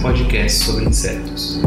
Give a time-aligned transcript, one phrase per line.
[0.00, 1.60] podcast sobre insetos.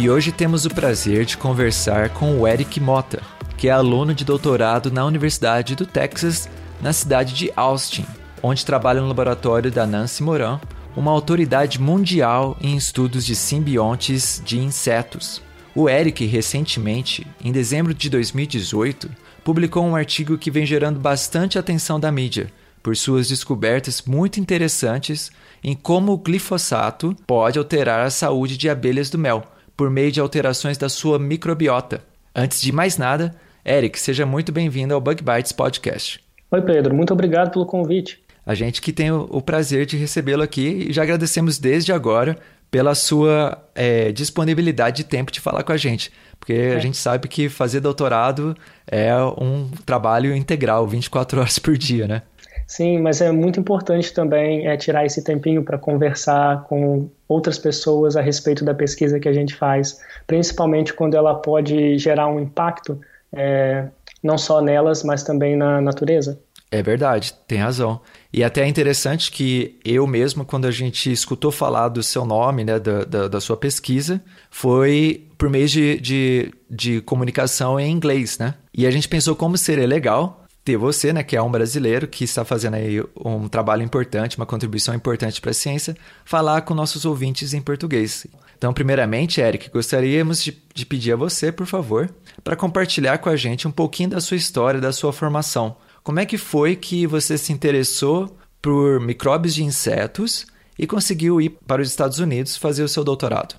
[0.00, 3.20] E hoje temos o prazer de conversar com o Eric Mota,
[3.58, 6.48] que é aluno de doutorado na Universidade do Texas,
[6.80, 8.06] na cidade de Austin,
[8.42, 10.58] onde trabalha no laboratório da Nancy Moran,
[10.96, 15.42] uma autoridade mundial em estudos de simbiontes de insetos.
[15.74, 19.10] O Eric, recentemente, em dezembro de 2018,
[19.44, 22.50] publicou um artigo que vem gerando bastante atenção da mídia,
[22.82, 25.30] por suas descobertas muito interessantes
[25.62, 29.46] em como o glifosato pode alterar a saúde de abelhas do mel
[29.80, 32.02] por meio de alterações da sua microbiota.
[32.36, 33.34] Antes de mais nada,
[33.64, 36.20] Eric, seja muito bem-vindo ao Bug Bites Podcast.
[36.50, 38.22] Oi, Pedro, muito obrigado pelo convite.
[38.44, 42.36] A gente que tem o prazer de recebê-lo aqui e já agradecemos desde agora
[42.70, 46.12] pela sua é, disponibilidade de tempo de falar com a gente.
[46.38, 46.76] Porque é.
[46.76, 48.54] a gente sabe que fazer doutorado
[48.86, 52.20] é um trabalho integral, 24 horas por dia, né?
[52.70, 58.14] Sim, mas é muito importante também é, tirar esse tempinho para conversar com outras pessoas
[58.14, 63.00] a respeito da pesquisa que a gente faz, principalmente quando ela pode gerar um impacto
[63.32, 63.88] é,
[64.22, 66.40] não só nelas, mas também na natureza.
[66.70, 68.00] É verdade, tem razão.
[68.32, 72.62] E até é interessante que eu mesmo, quando a gente escutou falar do seu nome,
[72.62, 78.38] né, da, da, da sua pesquisa, foi por meio de, de, de, comunicação em inglês,
[78.38, 78.54] né?
[78.72, 80.39] E a gente pensou como seria legal
[80.70, 84.46] ter você, né, que é um brasileiro que está fazendo aí um trabalho importante, uma
[84.46, 88.26] contribuição importante para a ciência, falar com nossos ouvintes em português.
[88.56, 92.08] Então, primeiramente, Eric, gostaríamos de, de pedir a você, por favor,
[92.44, 95.76] para compartilhar com a gente um pouquinho da sua história, da sua formação.
[96.04, 100.46] Como é que foi que você se interessou por micróbios de insetos
[100.78, 103.56] e conseguiu ir para os Estados Unidos fazer o seu doutorado?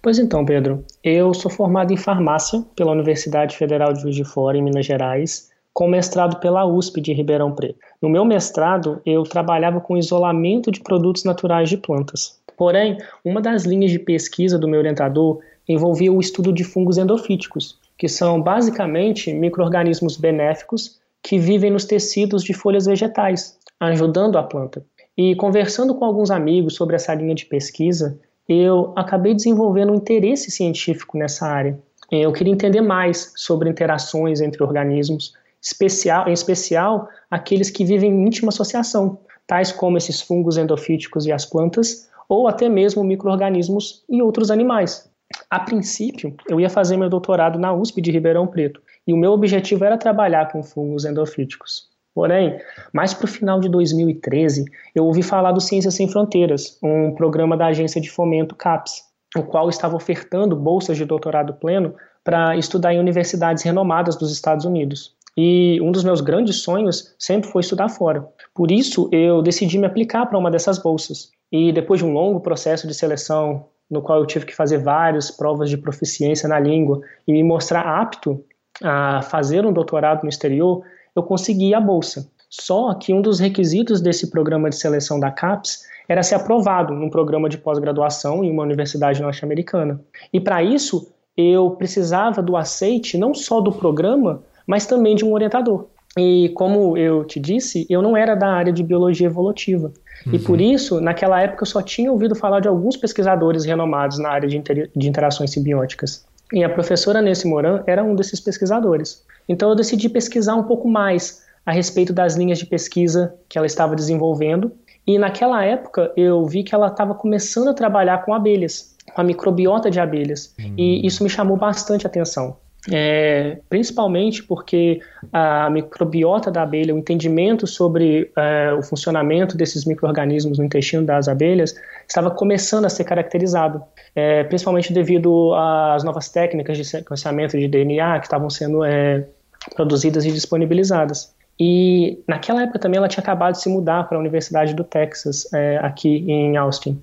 [0.00, 4.56] Pois então, Pedro, eu sou formado em farmácia pela Universidade Federal de Juiz de Fora,
[4.56, 7.78] em Minas Gerais, com mestrado pela USP de Ribeirão Preto.
[8.00, 12.40] No meu mestrado, eu trabalhava com isolamento de produtos naturais de plantas.
[12.56, 15.38] Porém, uma das linhas de pesquisa do meu orientador
[15.68, 22.42] envolvia o estudo de fungos endofíticos, que são basicamente micro-organismos benéficos que vivem nos tecidos
[22.42, 24.82] de folhas vegetais, ajudando a planta.
[25.14, 28.18] E conversando com alguns amigos sobre essa linha de pesquisa,
[28.48, 31.78] eu acabei desenvolvendo um interesse científico nessa área.
[32.10, 35.34] Eu queria entender mais sobre interações entre organismos,
[35.66, 41.32] especial, em especial aqueles que vivem em íntima associação, tais como esses fungos endofíticos e
[41.32, 45.10] as plantas, ou até mesmo micro-organismos e outros animais.
[45.50, 49.32] A princípio, eu ia fazer meu doutorado na USP de Ribeirão Preto, e o meu
[49.32, 51.88] objetivo era trabalhar com fungos endofíticos.
[52.14, 52.58] Porém,
[52.92, 54.64] mais para o final de 2013,
[54.94, 59.02] eu ouvi falar do Ciências Sem Fronteiras, um programa da agência de fomento CAPES,
[59.36, 64.64] o qual estava ofertando bolsas de doutorado pleno para estudar em universidades renomadas dos Estados
[64.64, 65.15] Unidos.
[65.36, 68.26] E um dos meus grandes sonhos sempre foi estudar fora.
[68.54, 71.30] Por isso, eu decidi me aplicar para uma dessas bolsas.
[71.52, 75.30] E depois de um longo processo de seleção, no qual eu tive que fazer várias
[75.30, 78.42] provas de proficiência na língua e me mostrar apto
[78.82, 80.82] a fazer um doutorado no exterior,
[81.14, 82.30] eu consegui a bolsa.
[82.48, 87.10] Só que um dos requisitos desse programa de seleção da CAPES era ser aprovado num
[87.10, 90.00] programa de pós-graduação em uma universidade norte-americana.
[90.32, 95.32] E para isso, eu precisava do aceite não só do programa, mas também de um
[95.32, 95.86] orientador.
[96.18, 99.92] E como eu te disse, eu não era da área de biologia evolutiva.
[100.26, 100.34] Uhum.
[100.34, 104.30] E por isso, naquela época, eu só tinha ouvido falar de alguns pesquisadores renomados na
[104.30, 106.24] área de, inter de interações simbióticas.
[106.52, 109.24] E a professora Nessie Moran era um desses pesquisadores.
[109.48, 113.66] Então eu decidi pesquisar um pouco mais a respeito das linhas de pesquisa que ela
[113.66, 114.72] estava desenvolvendo.
[115.06, 119.24] E naquela época eu vi que ela estava começando a trabalhar com abelhas, com a
[119.24, 120.54] microbiota de abelhas.
[120.58, 120.74] Uhum.
[120.78, 122.56] E isso me chamou bastante atenção.
[122.92, 125.00] É, principalmente porque
[125.32, 131.26] a microbiota da abelha, o entendimento sobre é, o funcionamento desses micro-organismos no intestino das
[131.26, 131.74] abelhas
[132.06, 133.82] estava começando a ser caracterizado,
[134.14, 139.26] é, principalmente devido às novas técnicas de sequenciamento de DNA que estavam sendo é,
[139.74, 141.34] produzidas e disponibilizadas.
[141.58, 145.52] E naquela época também ela tinha acabado de se mudar para a Universidade do Texas,
[145.52, 147.00] é, aqui em Austin.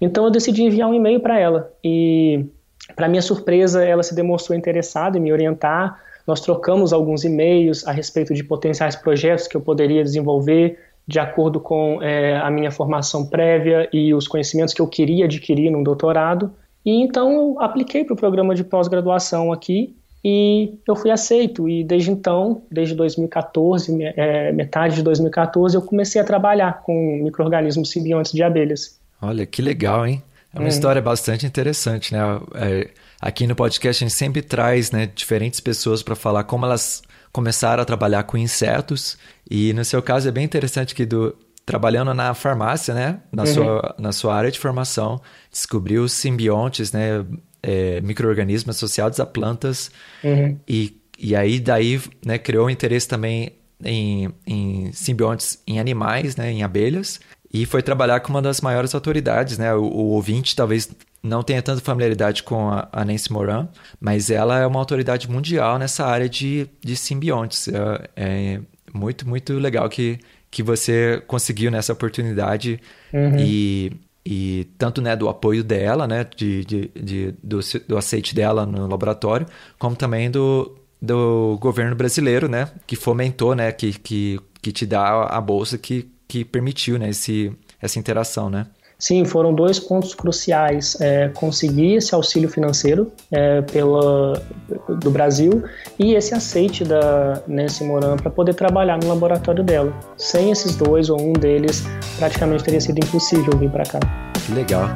[0.00, 2.46] Então eu decidi enviar um e-mail para ela e
[2.94, 6.00] para minha surpresa, ela se demonstrou interessada em me orientar.
[6.26, 11.58] Nós trocamos alguns e-mails a respeito de potenciais projetos que eu poderia desenvolver de acordo
[11.58, 16.52] com é, a minha formação prévia e os conhecimentos que eu queria adquirir no doutorado.
[16.84, 21.66] E então eu apliquei para o programa de pós-graduação aqui e eu fui aceito.
[21.66, 27.90] E desde então, desde 2014, é, metade de 2014, eu comecei a trabalhar com micro-organismos
[27.90, 29.00] simbiontes de abelhas.
[29.20, 30.22] Olha, que legal, hein?
[30.52, 30.68] É uma é.
[30.68, 32.20] história bastante interessante, né?
[32.54, 32.90] É,
[33.20, 37.02] aqui no podcast a gente sempre traz né, diferentes pessoas para falar como elas
[37.32, 39.18] começaram a trabalhar com insetos.
[39.50, 41.36] E no seu caso é bem interessante que do,
[41.66, 43.20] trabalhando na farmácia, né?
[43.30, 43.54] Na, uhum.
[43.54, 47.24] sua, na sua área de formação, descobriu simbiontes, né?
[47.62, 49.90] É, micro-organismos associados a plantas.
[50.24, 50.58] Uhum.
[50.66, 53.52] E, e aí daí né, criou um interesse também
[53.84, 56.50] em, em simbiontes em animais, né?
[56.50, 57.20] Em abelhas
[57.52, 59.74] e foi trabalhar com uma das maiores autoridades, né?
[59.74, 60.90] O, o ouvinte talvez
[61.22, 63.68] não tenha tanta familiaridade com a, a, Nancy Moran,
[64.00, 67.68] mas ela é uma autoridade mundial nessa área de, de simbiontes.
[67.68, 68.60] É, é
[68.92, 70.18] muito, muito legal que,
[70.50, 72.80] que você conseguiu nessa oportunidade
[73.12, 73.36] uhum.
[73.38, 73.92] e,
[74.24, 78.86] e tanto né, do apoio dela, né, de, de, de do, do aceite dela no
[78.86, 79.46] laboratório,
[79.78, 85.24] como também do, do governo brasileiro, né, que fomentou, né, que, que, que te dá
[85.24, 88.66] a bolsa que que permitiu né, esse, essa interação, né?
[88.98, 94.42] Sim, foram dois pontos cruciais: é, conseguir esse auxílio financeiro é, pela,
[94.88, 95.62] do Brasil
[95.98, 99.92] e esse aceite da Nancy Moran para poder trabalhar no laboratório dela.
[100.16, 101.84] Sem esses dois ou um deles,
[102.18, 104.00] praticamente teria sido impossível vir para cá.
[104.44, 104.88] Que legal.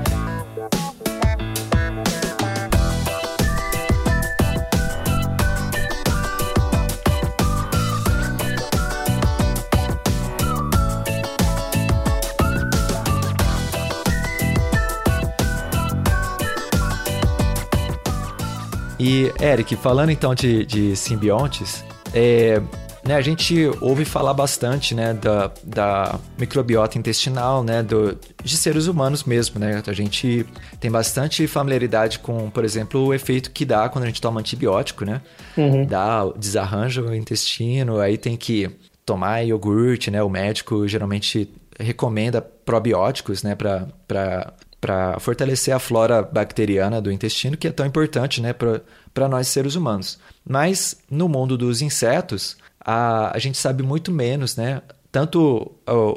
[19.22, 22.60] E, Eric, falando então de, de simbiontes, é,
[23.04, 28.86] né, a gente ouve falar bastante né, da, da microbiota intestinal, né, do, de seres
[28.86, 29.60] humanos mesmo.
[29.60, 29.80] Né?
[29.86, 30.44] A gente
[30.80, 35.04] tem bastante familiaridade com, por exemplo, o efeito que dá quando a gente toma antibiótico,
[35.04, 35.20] né?
[35.56, 35.84] Uhum.
[35.84, 38.70] Dá, desarranja o intestino, aí tem que
[39.06, 40.22] tomar iogurte, né?
[40.22, 41.48] O médico geralmente
[41.78, 48.52] recomenda probióticos, né, para fortalecer a flora bacteriana do intestino, que é tão importante né,
[48.52, 48.80] para
[49.28, 50.18] nós seres humanos.
[50.44, 54.82] Mas no mundo dos insetos, a, a gente sabe muito menos, né?
[55.10, 55.72] Tanto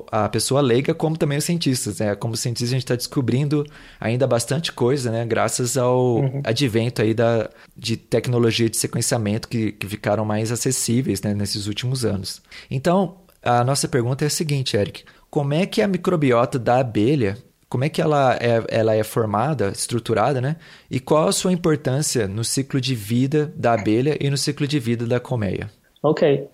[0.10, 2.16] a pessoa leiga como também os cientistas, né?
[2.16, 3.66] Como cientistas a gente está descobrindo
[4.00, 5.25] ainda bastante coisa, né?
[5.25, 6.42] Graças ao uhum.
[6.46, 11.34] advento aí da, de tecnologia de sequenciamento que, que ficaram mais acessíveis né?
[11.34, 12.42] nesses últimos anos.
[12.72, 15.04] Então, a nossa pergunta é a seguinte, Eric.
[15.30, 17.38] Como é que a microbiota da abelha
[17.70, 20.56] como é que ela é, ela é formada, estruturada, né?
[20.90, 24.80] E qual a sua importância no ciclo de vida da abelha e no ciclo de
[24.80, 25.70] vida da colmeia?
[26.02, 26.48] Ok.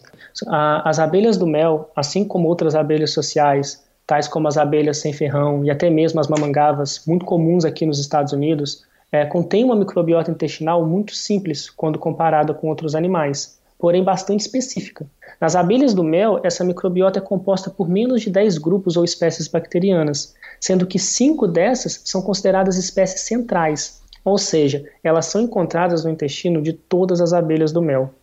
[0.47, 5.63] As abelhas do mel, assim como outras abelhas sociais, tais como as abelhas sem ferrão
[5.65, 10.31] e até mesmo as mamangavas, muito comuns aqui nos Estados Unidos, é, contêm uma microbiota
[10.31, 15.05] intestinal muito simples quando comparada com outros animais, porém bastante específica.
[15.39, 19.47] Nas abelhas do mel, essa microbiota é composta por menos de 10 grupos ou espécies
[19.47, 26.11] bacterianas, sendo que cinco dessas são consideradas espécies centrais, ou seja, elas são encontradas no
[26.11, 28.13] intestino de todas as abelhas do mel.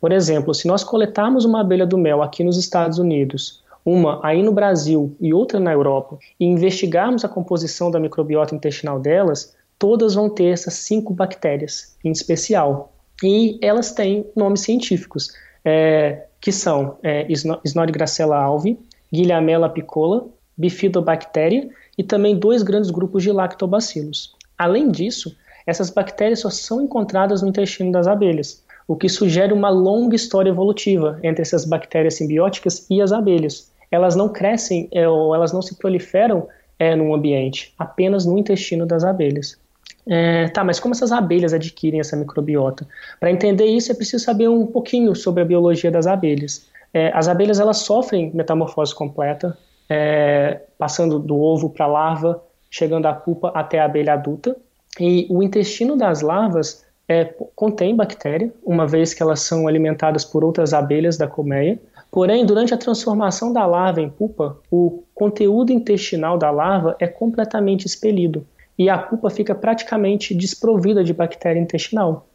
[0.00, 4.42] Por exemplo, se nós coletarmos uma abelha do mel aqui nos Estados Unidos, uma aí
[4.42, 10.14] no Brasil e outra na Europa, e investigarmos a composição da microbiota intestinal delas, todas
[10.14, 12.92] vão ter essas cinco bactérias em especial.
[13.22, 15.32] E elas têm nomes científicos,
[15.64, 17.26] é, que são é,
[17.64, 18.78] Snodgrassella alvi,
[19.12, 20.26] Guilhamella picola,
[20.58, 24.34] Bifidobactéria e também dois grandes grupos de lactobacilos.
[24.58, 25.34] Além disso,
[25.64, 30.50] essas bactérias só são encontradas no intestino das abelhas, o que sugere uma longa história
[30.50, 33.70] evolutiva entre essas bactérias simbióticas e as abelhas.
[33.90, 36.48] Elas não crescem é, ou elas não se proliferam
[36.78, 39.58] é, no ambiente, apenas no intestino das abelhas.
[40.06, 42.86] É, tá, mas como essas abelhas adquirem essa microbiota?
[43.20, 46.66] Para entender isso, é preciso saber um pouquinho sobre a biologia das abelhas.
[46.94, 49.56] É, as abelhas elas sofrem metamorfose completa,
[49.88, 54.56] é, passando do ovo para a larva, chegando à pupa até a abelha adulta.
[55.00, 60.44] E o intestino das larvas é, contém bactéria, uma vez que elas são alimentadas por
[60.44, 61.80] outras abelhas da colmeia.
[62.10, 67.86] Porém, durante a transformação da larva em pupa, o conteúdo intestinal da larva é completamente
[67.86, 68.46] expelido
[68.78, 72.28] e a pupa fica praticamente desprovida de bactéria intestinal.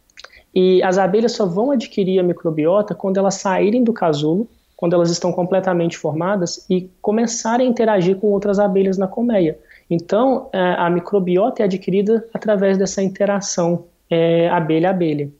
[0.53, 4.47] E as abelhas só vão adquirir a microbiota quando elas saírem do casulo,
[4.83, 9.57] quando elas estão completamente formadas e começarem a interagir com outras abelhas na colmeia.
[9.89, 15.31] Então, é, a microbiota é adquirida através dessa interação é, abelha-abelha.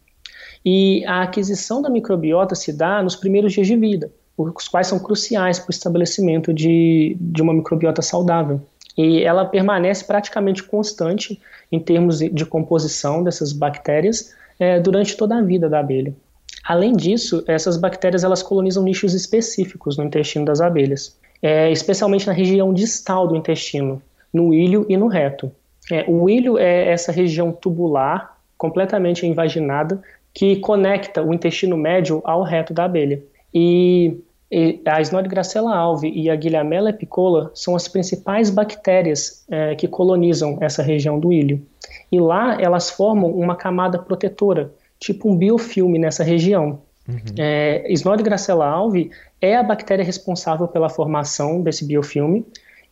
[0.64, 4.98] E a aquisição da microbiota se dá nos primeiros dias de vida, os quais são
[4.98, 8.62] cruciais para o estabelecimento de, de uma microbiota saudável.
[8.98, 11.38] E ela permanece praticamente constante
[11.70, 16.16] em termos de composição dessas bactérias é, durante toda a vida da abelha.
[16.64, 22.34] Além disso, essas bactérias elas colonizam nichos específicos no intestino das abelhas, é, especialmente na
[22.34, 24.02] região distal do intestino,
[24.34, 25.52] no ilho e no reto.
[25.92, 30.02] É, o ilho é essa região tubular completamente invaginada
[30.34, 33.22] que conecta o intestino médio ao reto da abelha.
[33.54, 34.18] E,
[34.50, 40.58] e a Snodgrassella alve e a Guilhamella epicola são as principais bactérias é, que colonizam
[40.62, 41.62] essa região do ilho.
[42.10, 44.72] E lá elas formam uma camada protetora,
[45.04, 46.82] tipo um biofilme nessa região.
[47.08, 47.18] Uhum.
[47.38, 52.46] É, Snodgrassella alve é a bactéria responsável pela formação desse biofilme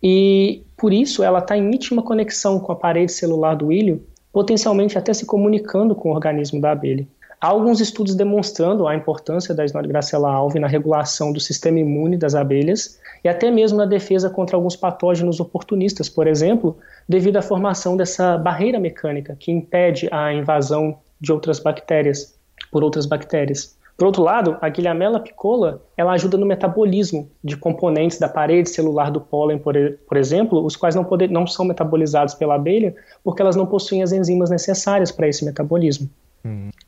[0.03, 4.03] e por isso ela está em íntima conexão com a parede celular do ilho
[4.33, 7.07] potencialmente até se comunicando com o organismo da abelha.
[7.39, 12.35] Há alguns estudos demonstrando a importância da Snodgrassella alve na regulação do sistema imune das
[12.35, 16.77] abelhas e até mesmo na defesa contra alguns patógenos oportunistas, por exemplo,
[17.07, 22.37] devido à formação dessa barreira mecânica que impede a invasão de outras bactérias
[22.71, 23.77] por outras bactérias.
[23.97, 29.11] Por outro lado, a Guilhamella picola ela ajuda no metabolismo de componentes da parede celular
[29.11, 29.75] do pólen, por,
[30.07, 34.01] por exemplo, os quais não, poder, não são metabolizados pela abelha porque elas não possuem
[34.01, 36.09] as enzimas necessárias para esse metabolismo.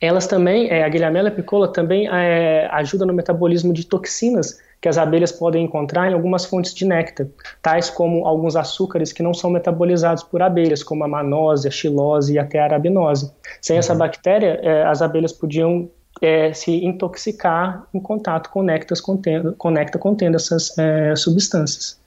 [0.02, 4.98] Elas também, é, a Guilhamella picola também é, ajuda no metabolismo de toxinas que as
[4.98, 7.26] abelhas podem encontrar em algumas fontes de néctar,
[7.62, 12.34] tais como alguns açúcares que não são metabolizados por abelhas, como a manose, a xilose
[12.34, 13.32] e até a arabinose.
[13.62, 13.80] Sem uhum.
[13.80, 15.90] essa bactéria, é, as abelhas podiam
[16.22, 21.98] é, se intoxicar em contato com néctar contendo, com néctar contendo essas é, substâncias.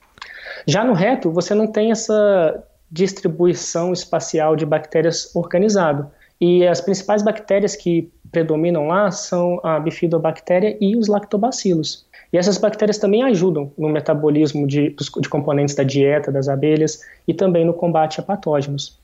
[0.67, 6.11] Já no reto, você não tem essa distribuição espacial de bactérias organizado.
[6.41, 12.07] E as principais bactérias que predominam lá são a bifidobactéria e os lactobacilos.
[12.33, 17.33] E essas bactérias também ajudam no metabolismo de, de componentes da dieta das abelhas e
[17.33, 18.99] também no combate a patógenos.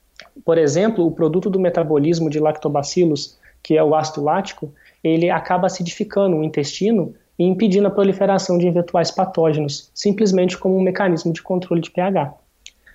[0.44, 4.72] Por exemplo, o produto do metabolismo de lactobacilos, que é o ácido lático,
[5.02, 10.82] ele acaba acidificando o intestino e impedindo a proliferação de eventuais patógenos, simplesmente como um
[10.82, 12.34] mecanismo de controle de pH.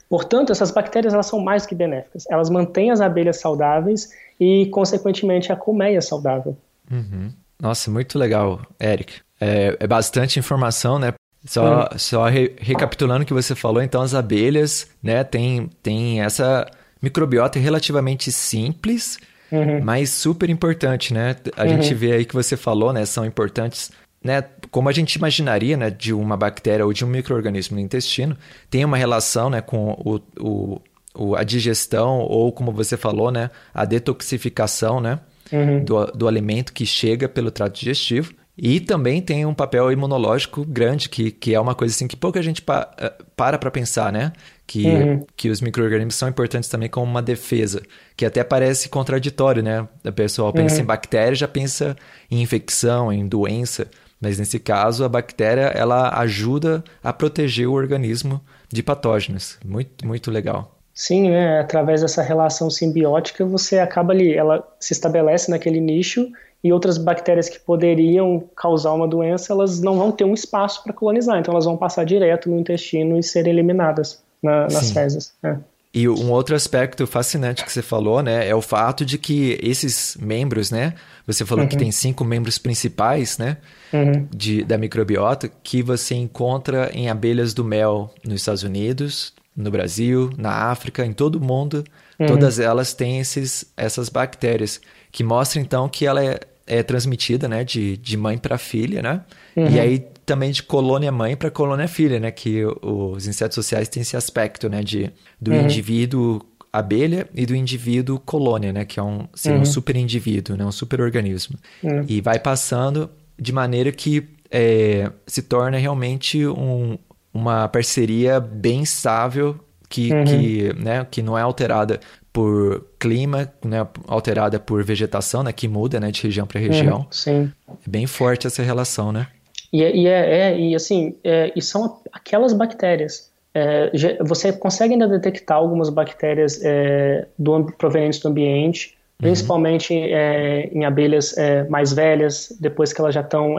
[0.09, 2.25] Portanto, essas bactérias elas são mais que benéficas.
[2.29, 4.09] Elas mantêm as abelhas saudáveis
[4.39, 6.57] e, consequentemente, a colmeia saudável.
[6.89, 7.31] Uhum.
[7.59, 9.15] Nossa, muito legal, Eric.
[9.39, 11.13] É, é bastante informação, né?
[11.45, 11.97] Só, uhum.
[11.97, 16.69] só re, recapitulando o que você falou, então as abelhas, né, tem, tem essa
[17.01, 19.17] microbiota relativamente simples,
[19.51, 19.81] uhum.
[19.81, 21.35] mas super importante, né?
[21.55, 21.69] A uhum.
[21.69, 23.91] gente vê aí que você falou, né, são importantes
[24.27, 28.37] né, como a gente imaginaria, né, de uma bactéria ou de um microorganismo no intestino,
[28.69, 30.81] tem uma relação, né, com o, o,
[31.15, 35.19] o, a digestão ou, como você falou, né, a detoxificação, né,
[35.49, 35.81] uhum.
[35.81, 38.33] do, do alimento que chega pelo trato digestivo.
[38.59, 42.41] E também tem um papel imunológico grande, que, que é uma coisa assim que pouca
[42.41, 44.33] gente pa, eh, para para pensar, né?
[44.65, 45.25] Que, uhum.
[45.37, 47.83] que os micro-organismos são importantes também como uma defesa,
[48.15, 49.87] que até parece contraditório, né?
[50.03, 50.81] A pessoa pensa uhum.
[50.81, 51.95] em bactéria, já pensa
[52.31, 53.87] em infecção, em doença,
[54.19, 59.57] mas nesse caso, a bactéria ela ajuda a proteger o organismo de patógenos.
[59.63, 60.75] Muito, muito legal.
[60.93, 61.59] Sim, né?
[61.59, 66.27] Através dessa relação simbiótica, você acaba ali, ela se estabelece naquele nicho
[66.63, 70.91] e outras bactérias que poderiam causar uma doença, elas não vão ter um espaço para
[70.91, 75.33] colonizar, então elas vão passar direto no intestino e serem eliminadas na, nas fezes.
[75.41, 75.59] Né?
[75.93, 80.17] E um outro aspecto fascinante que você falou, né, é o fato de que esses
[80.19, 80.93] membros, né,
[81.25, 81.69] você falou uhum.
[81.69, 83.57] que tem cinco membros principais, né,
[83.91, 84.27] uhum.
[84.35, 90.29] de, da microbiota, que você encontra em abelhas do mel nos Estados Unidos, no Brasil,
[90.37, 91.83] na África, em todo o mundo.
[92.19, 92.27] Uhum.
[92.27, 94.79] Todas elas têm esses, essas bactérias,
[95.11, 99.21] que mostra então que ela é, é transmitida, né, de, de mãe para filha, né,
[99.55, 99.81] e uhum.
[99.81, 102.29] aí também de colônia mãe para colônia filha, né?
[102.29, 104.83] Que os insetos sociais têm esse aspecto, né?
[104.83, 105.61] De, do uhum.
[105.61, 108.83] indivíduo abelha e do indivíduo colônia, né?
[108.83, 109.63] Que é um, seria uhum.
[109.63, 110.65] um super indivíduo, né?
[110.65, 111.57] Um super organismo.
[111.81, 112.03] Uhum.
[112.09, 116.97] E vai passando de maneira que é, se torna realmente um,
[117.33, 120.23] uma parceria bem estável que, uhum.
[120.25, 121.99] que, né, que não é alterada
[122.33, 126.99] por clima, né, alterada por vegetação, né, que muda, né, de região para região.
[126.99, 127.51] Uhum, sim.
[127.69, 129.27] É bem forte essa relação, né?
[129.71, 133.31] E, é, e, é, é, e assim, é, e são aquelas bactérias.
[133.53, 133.91] É,
[134.23, 139.29] você consegue ainda detectar algumas bactérias é, do, provenientes do ambiente, uhum.
[139.29, 141.35] principalmente é, em abelhas
[141.69, 143.55] mais velhas, depois que elas já estão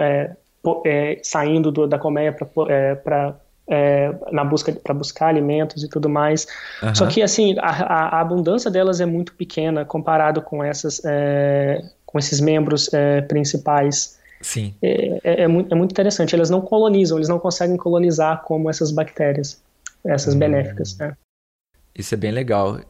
[1.22, 3.36] saindo do, da colmeia para
[3.68, 6.46] é, na busca para buscar alimentos e tudo mais.
[6.82, 6.94] Uhum.
[6.94, 12.18] Só que assim a, a, abundância delas é muito pequena comparado com essas é, com
[12.18, 14.18] esses membros é, principais.
[14.40, 14.74] Sim.
[14.80, 16.34] É, é, é, muito, é muito interessante.
[16.34, 19.60] Elas não colonizam, eles não conseguem colonizar como essas bactérias,
[20.04, 20.38] essas hum.
[20.38, 20.96] benéficas.
[20.96, 21.14] Né?
[21.94, 22.80] Isso é bem legal.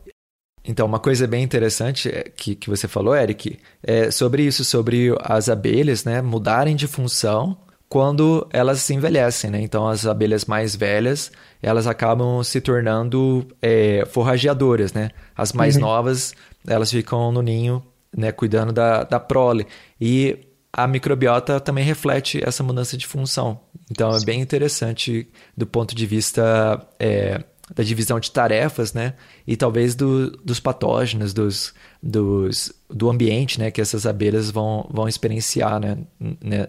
[0.69, 5.17] Então, uma coisa bem interessante é que, que você falou, Eric, é sobre isso, sobre
[5.23, 7.57] as abelhas né, mudarem de função
[7.89, 9.63] quando elas se envelhecem, né?
[9.63, 15.09] Então, as abelhas mais velhas, elas acabam se tornando é, forrageadoras, né?
[15.35, 15.83] As mais uhum.
[15.83, 16.35] novas,
[16.67, 17.83] elas ficam no ninho,
[18.15, 19.67] né, cuidando da, da prole.
[19.99, 20.39] E
[20.71, 23.59] a microbiota também reflete essa mudança de função.
[23.91, 25.27] Então é bem interessante
[25.57, 27.43] do ponto de vista é,
[27.75, 29.15] da divisão de tarefas, né?
[29.47, 33.71] E talvez do, dos patógenos, dos, dos, do ambiente, né?
[33.71, 35.99] Que essas abelhas vão, vão experienciar, né?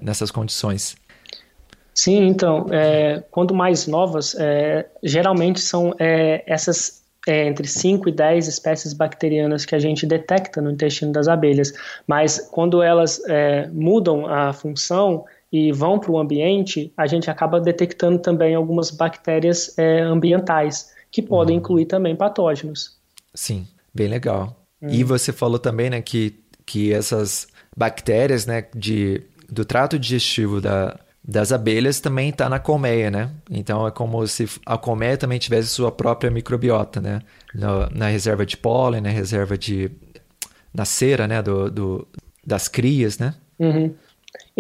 [0.02, 0.96] Nessas condições.
[1.94, 8.12] Sim, então, é, quando mais novas, é, geralmente são é, essas é, entre 5 e
[8.12, 11.74] 10 espécies bacterianas que a gente detecta no intestino das abelhas,
[12.08, 17.60] mas quando elas é, mudam a função e vão para o ambiente, a gente acaba
[17.60, 21.62] detectando também algumas bactérias é, ambientais, que podem uhum.
[21.62, 22.98] incluir também patógenos.
[23.34, 24.64] Sim, bem legal.
[24.82, 24.90] Uhum.
[24.90, 31.00] E você falou também né, que, que essas bactérias né, de, do trato digestivo da,
[31.24, 33.30] das abelhas também está na colmeia, né?
[33.50, 37.22] Então é como se a colmeia também tivesse sua própria microbiota, né?
[37.54, 39.92] Na, na reserva de pólen, na reserva de
[40.74, 41.42] na cera, né?
[41.42, 42.08] Do, do
[42.46, 43.36] das crias, né?
[43.60, 43.94] Uhum.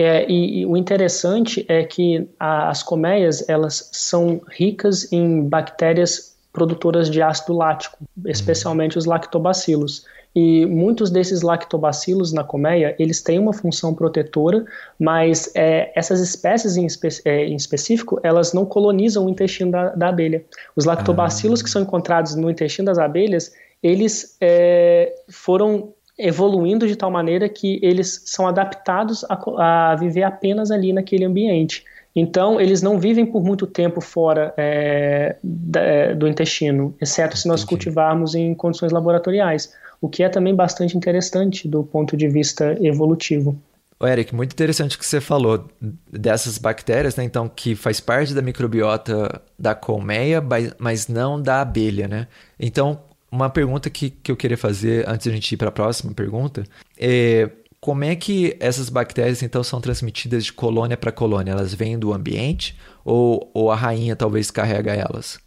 [0.01, 6.37] É, e, e, o interessante é que a, as colmeias elas são ricas em bactérias
[6.53, 10.05] produtoras de ácido lático, especialmente os lactobacilos.
[10.33, 14.63] E muitos desses lactobacilos na colmeia, eles têm uma função protetora,
[14.97, 19.89] mas é, essas espécies em, espe é, em, específico, elas não colonizam o intestino da,
[19.89, 20.45] da abelha.
[20.77, 21.63] Os lactobacilos ah.
[21.65, 23.51] que são encontrados no intestino das abelhas,
[23.83, 30.69] eles é, foram evoluindo de tal maneira que eles são adaptados a, a viver apenas
[30.69, 31.83] ali naquele ambiente.
[32.15, 37.47] Então, eles não vivem por muito tempo fora é, da, é, do intestino, exceto se
[37.47, 42.77] nós cultivarmos em condições laboratoriais, o que é também bastante interessante do ponto de vista
[42.81, 43.57] evolutivo.
[44.01, 45.67] O Eric, muito interessante o que você falou
[46.09, 47.23] dessas bactérias, né?
[47.25, 50.41] Então, que faz parte da microbiota da colmeia,
[50.77, 52.27] mas não da abelha, né?
[52.57, 55.71] Então, uma pergunta que, que eu queria fazer antes de a gente ir para a
[55.71, 56.63] próxima pergunta
[56.97, 61.51] é como é que essas bactérias então são transmitidas de colônia para colônia?
[61.51, 65.39] Elas vêm do ambiente ou, ou a rainha talvez carrega elas?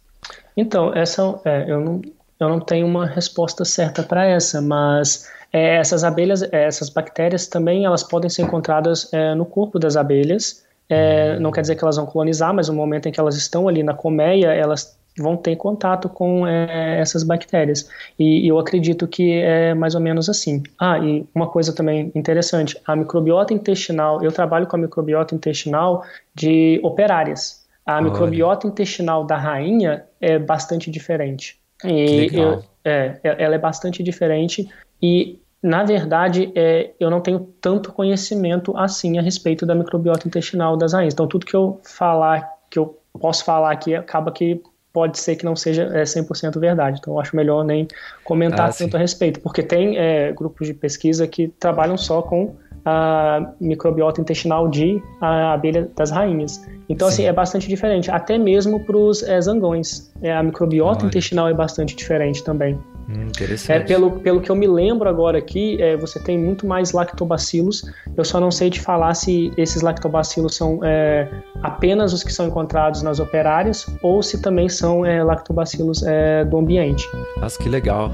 [0.57, 2.01] Então, essa é, eu, não,
[2.39, 7.45] eu não tenho uma resposta certa para essa, mas é, essas abelhas, é, essas bactérias
[7.45, 10.63] também elas podem ser encontradas é, no corpo das abelhas.
[10.89, 13.67] É, não quer dizer que elas vão colonizar, mas no momento em que elas estão
[13.67, 17.89] ali na colmeia, elas vão ter contato com é, essas bactérias.
[18.17, 20.63] E, e, eu acredito que é mais ou menos assim.
[20.79, 26.03] Ah, e uma coisa também interessante: a microbiota intestinal, eu trabalho com a microbiota intestinal
[26.33, 27.63] de operárias.
[27.85, 28.03] A Olha.
[28.03, 31.59] microbiota intestinal da rainha é bastante diferente.
[31.83, 34.69] E eu, é, ela é bastante diferente
[35.01, 40.75] e na verdade, é, eu não tenho tanto conhecimento assim a respeito da microbiota intestinal
[40.75, 41.13] das rainhas.
[41.13, 44.61] Então, tudo que eu falar, que eu posso falar aqui, acaba que
[44.93, 46.99] pode ser que não seja é, 100% verdade.
[47.01, 47.87] Então, acho melhor nem
[48.23, 48.95] comentar ah, tanto sim.
[48.95, 54.67] a respeito, porque tem é, grupos de pesquisa que trabalham só com a microbiota intestinal
[54.67, 56.63] de a abelha das rainhas.
[56.87, 57.23] Então, assim, sim.
[57.23, 60.13] assim, é bastante diferente, até mesmo para os é, zangões.
[60.21, 61.07] É, a microbiota Olha.
[61.07, 62.77] intestinal é bastante diferente também.
[63.09, 63.75] Hum, interessante.
[63.75, 67.83] É, pelo, pelo que eu me lembro agora aqui, é, você tem muito mais lactobacilos.
[68.15, 71.29] Eu só não sei te falar se esses lactobacilos são é,
[71.61, 76.57] apenas os que são encontrados nas operárias ou se também são é, lactobacilos é, do
[76.57, 77.07] ambiente.
[77.37, 78.11] Nossa, que legal.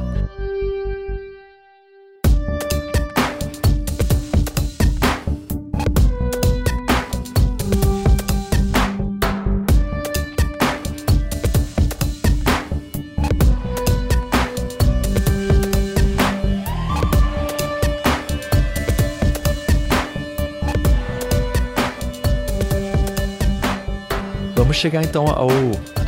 [24.74, 25.50] Chegar então ao,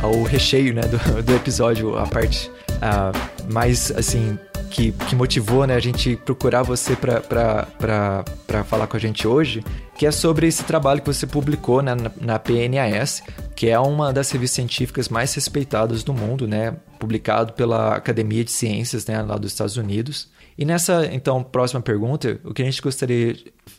[0.02, 2.50] ao recheio né, do, do episódio, a parte
[2.82, 4.38] uh, mais assim
[4.72, 9.62] que, que, motivou né, a gente procurar você para falar com a gente hoje,
[9.96, 13.22] que é sobre esse trabalho que você publicou né, na, na, PNAS,
[13.54, 18.50] que é uma das revistas científicas mais respeitadas do mundo, né, publicado pela Academia de
[18.50, 20.28] Ciências né, lá dos Estados Unidos.
[20.56, 23.36] E nessa, então, próxima pergunta, o que a gente gostaria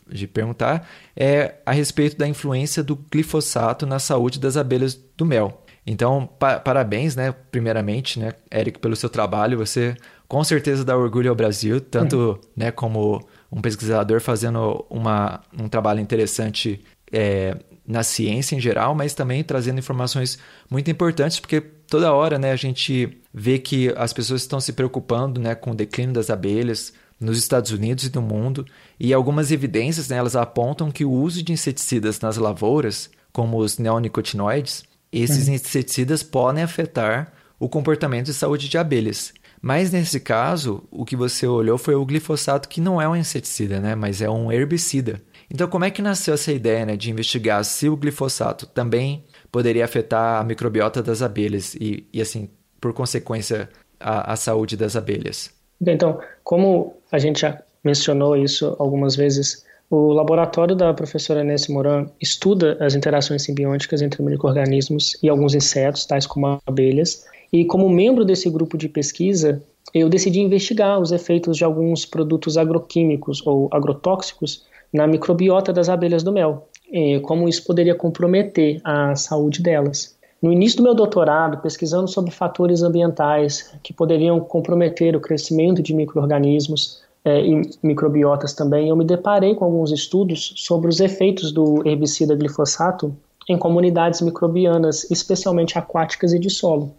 [0.08, 5.62] de perguntar é a respeito da influência do glifosato na saúde das abelhas do mel.
[5.86, 9.58] Então, pa parabéns, né, primeiramente, né, Eric, pelo seu trabalho.
[9.58, 9.94] Você
[10.26, 12.38] com certeza dá orgulho ao Brasil, tanto uhum.
[12.56, 13.20] né, como
[13.52, 16.82] um pesquisador fazendo uma, um trabalho interessante
[17.12, 20.38] é, na ciência em geral, mas também trazendo informações
[20.70, 25.40] muito importantes, porque toda hora né, a gente vê que as pessoas estão se preocupando
[25.40, 28.66] né, com o declínio das abelhas nos Estados Unidos e no mundo,
[28.98, 33.78] e algumas evidências né, elas apontam que o uso de inseticidas nas lavouras, como os
[33.78, 35.54] neonicotinoides, esses uhum.
[35.54, 39.32] inseticidas podem afetar o comportamento de saúde de abelhas.
[39.62, 43.80] Mas nesse caso, o que você olhou foi o glifosato, que não é um inseticida,
[43.80, 45.22] né, mas é um herbicida.
[45.54, 49.84] Então, como é que nasceu essa ideia né, de investigar se o glifosato também poderia
[49.84, 53.68] afetar a microbiota das abelhas e, e assim, por consequência,
[54.00, 55.54] a, a saúde das abelhas?
[55.80, 62.08] Então, como a gente já mencionou isso algumas vezes, o laboratório da professora Nancy Moran
[62.20, 68.24] estuda as interações simbióticas entre microrganismos e alguns insetos, tais como abelhas, e como membro
[68.24, 69.62] desse grupo de pesquisa,
[69.94, 76.22] eu decidi investigar os efeitos de alguns produtos agroquímicos ou agrotóxicos na microbiota das abelhas
[76.22, 80.14] do mel, e como isso poderia comprometer a saúde delas.
[80.40, 85.92] No início do meu doutorado, pesquisando sobre fatores ambientais que poderiam comprometer o crescimento de
[85.94, 91.82] microorganismos é, e microbiotas também, eu me deparei com alguns estudos sobre os efeitos do
[91.84, 93.16] herbicida glifosato
[93.48, 96.92] em comunidades microbianas, especialmente aquáticas e de solo.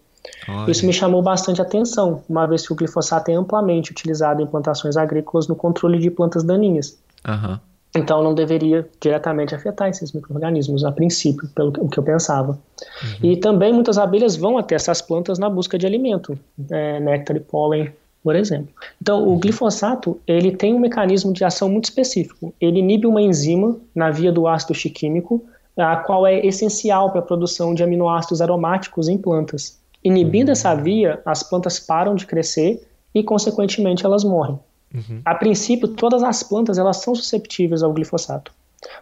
[0.49, 0.71] Olha.
[0.71, 4.97] Isso me chamou bastante atenção, uma vez que o glifosato é amplamente utilizado em plantações
[4.97, 6.97] agrícolas no controle de plantas daninhas.
[7.27, 7.59] Uhum.
[7.95, 12.51] Então não deveria diretamente afetar esses micro-organismos, a princípio, pelo que eu pensava.
[12.51, 13.31] Uhum.
[13.31, 16.37] E também muitas abelhas vão até essas plantas na busca de alimento,
[16.69, 17.91] é, néctar e pólen,
[18.23, 18.67] por exemplo.
[19.01, 19.39] Então o uhum.
[19.39, 22.53] glifosato ele tem um mecanismo de ação muito específico.
[22.59, 25.43] Ele inibe uma enzima na via do ácido chiquímico,
[25.77, 29.79] a qual é essencial para a produção de aminoácidos aromáticos em plantas.
[30.03, 30.53] Inibindo uhum.
[30.53, 34.59] essa via, as plantas param de crescer e, consequentemente, elas morrem.
[34.93, 35.21] Uhum.
[35.25, 38.51] A princípio, todas as plantas elas são susceptíveis ao glifosato.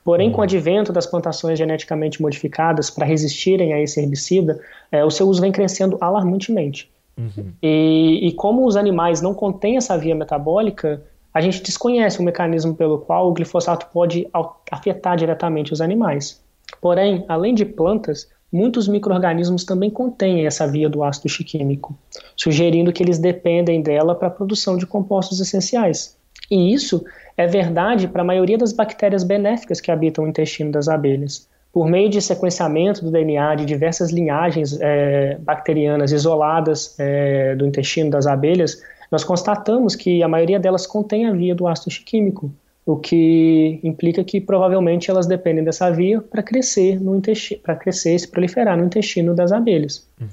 [0.03, 4.59] Porém, com o advento das plantações geneticamente modificadas para resistirem a esse herbicida,
[4.91, 6.91] é, o seu uso vem crescendo alarmantemente.
[7.17, 7.51] Uhum.
[7.61, 11.01] E, e, como os animais não contêm essa via metabólica,
[11.33, 14.27] a gente desconhece o mecanismo pelo qual o glifosato pode
[14.71, 16.41] afetar diretamente os animais.
[16.81, 21.97] Porém, além de plantas, muitos micro-organismos também contêm essa via do ácido chiquímico,
[22.37, 26.15] sugerindo que eles dependem dela para a produção de compostos essenciais.
[26.51, 27.03] E isso
[27.35, 31.49] é verdade para a maioria das bactérias benéficas que habitam o intestino das abelhas.
[31.71, 38.11] Por meio de sequenciamento do DNA de diversas linhagens é, bacterianas isoladas é, do intestino
[38.11, 38.79] das abelhas,
[39.11, 42.53] nós constatamos que a maioria delas contém a via do ácido chiquímico,
[42.85, 48.15] o que implica que provavelmente elas dependem dessa via para crescer no intestino, para crescer
[48.15, 50.05] e se proliferar no intestino das abelhas.
[50.19, 50.27] Uhum.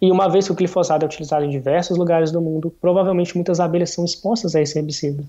[0.00, 3.58] E uma vez que o glifosato é utilizado em diversos lugares do mundo, provavelmente muitas
[3.58, 5.24] abelhas são expostas a esse herbicida.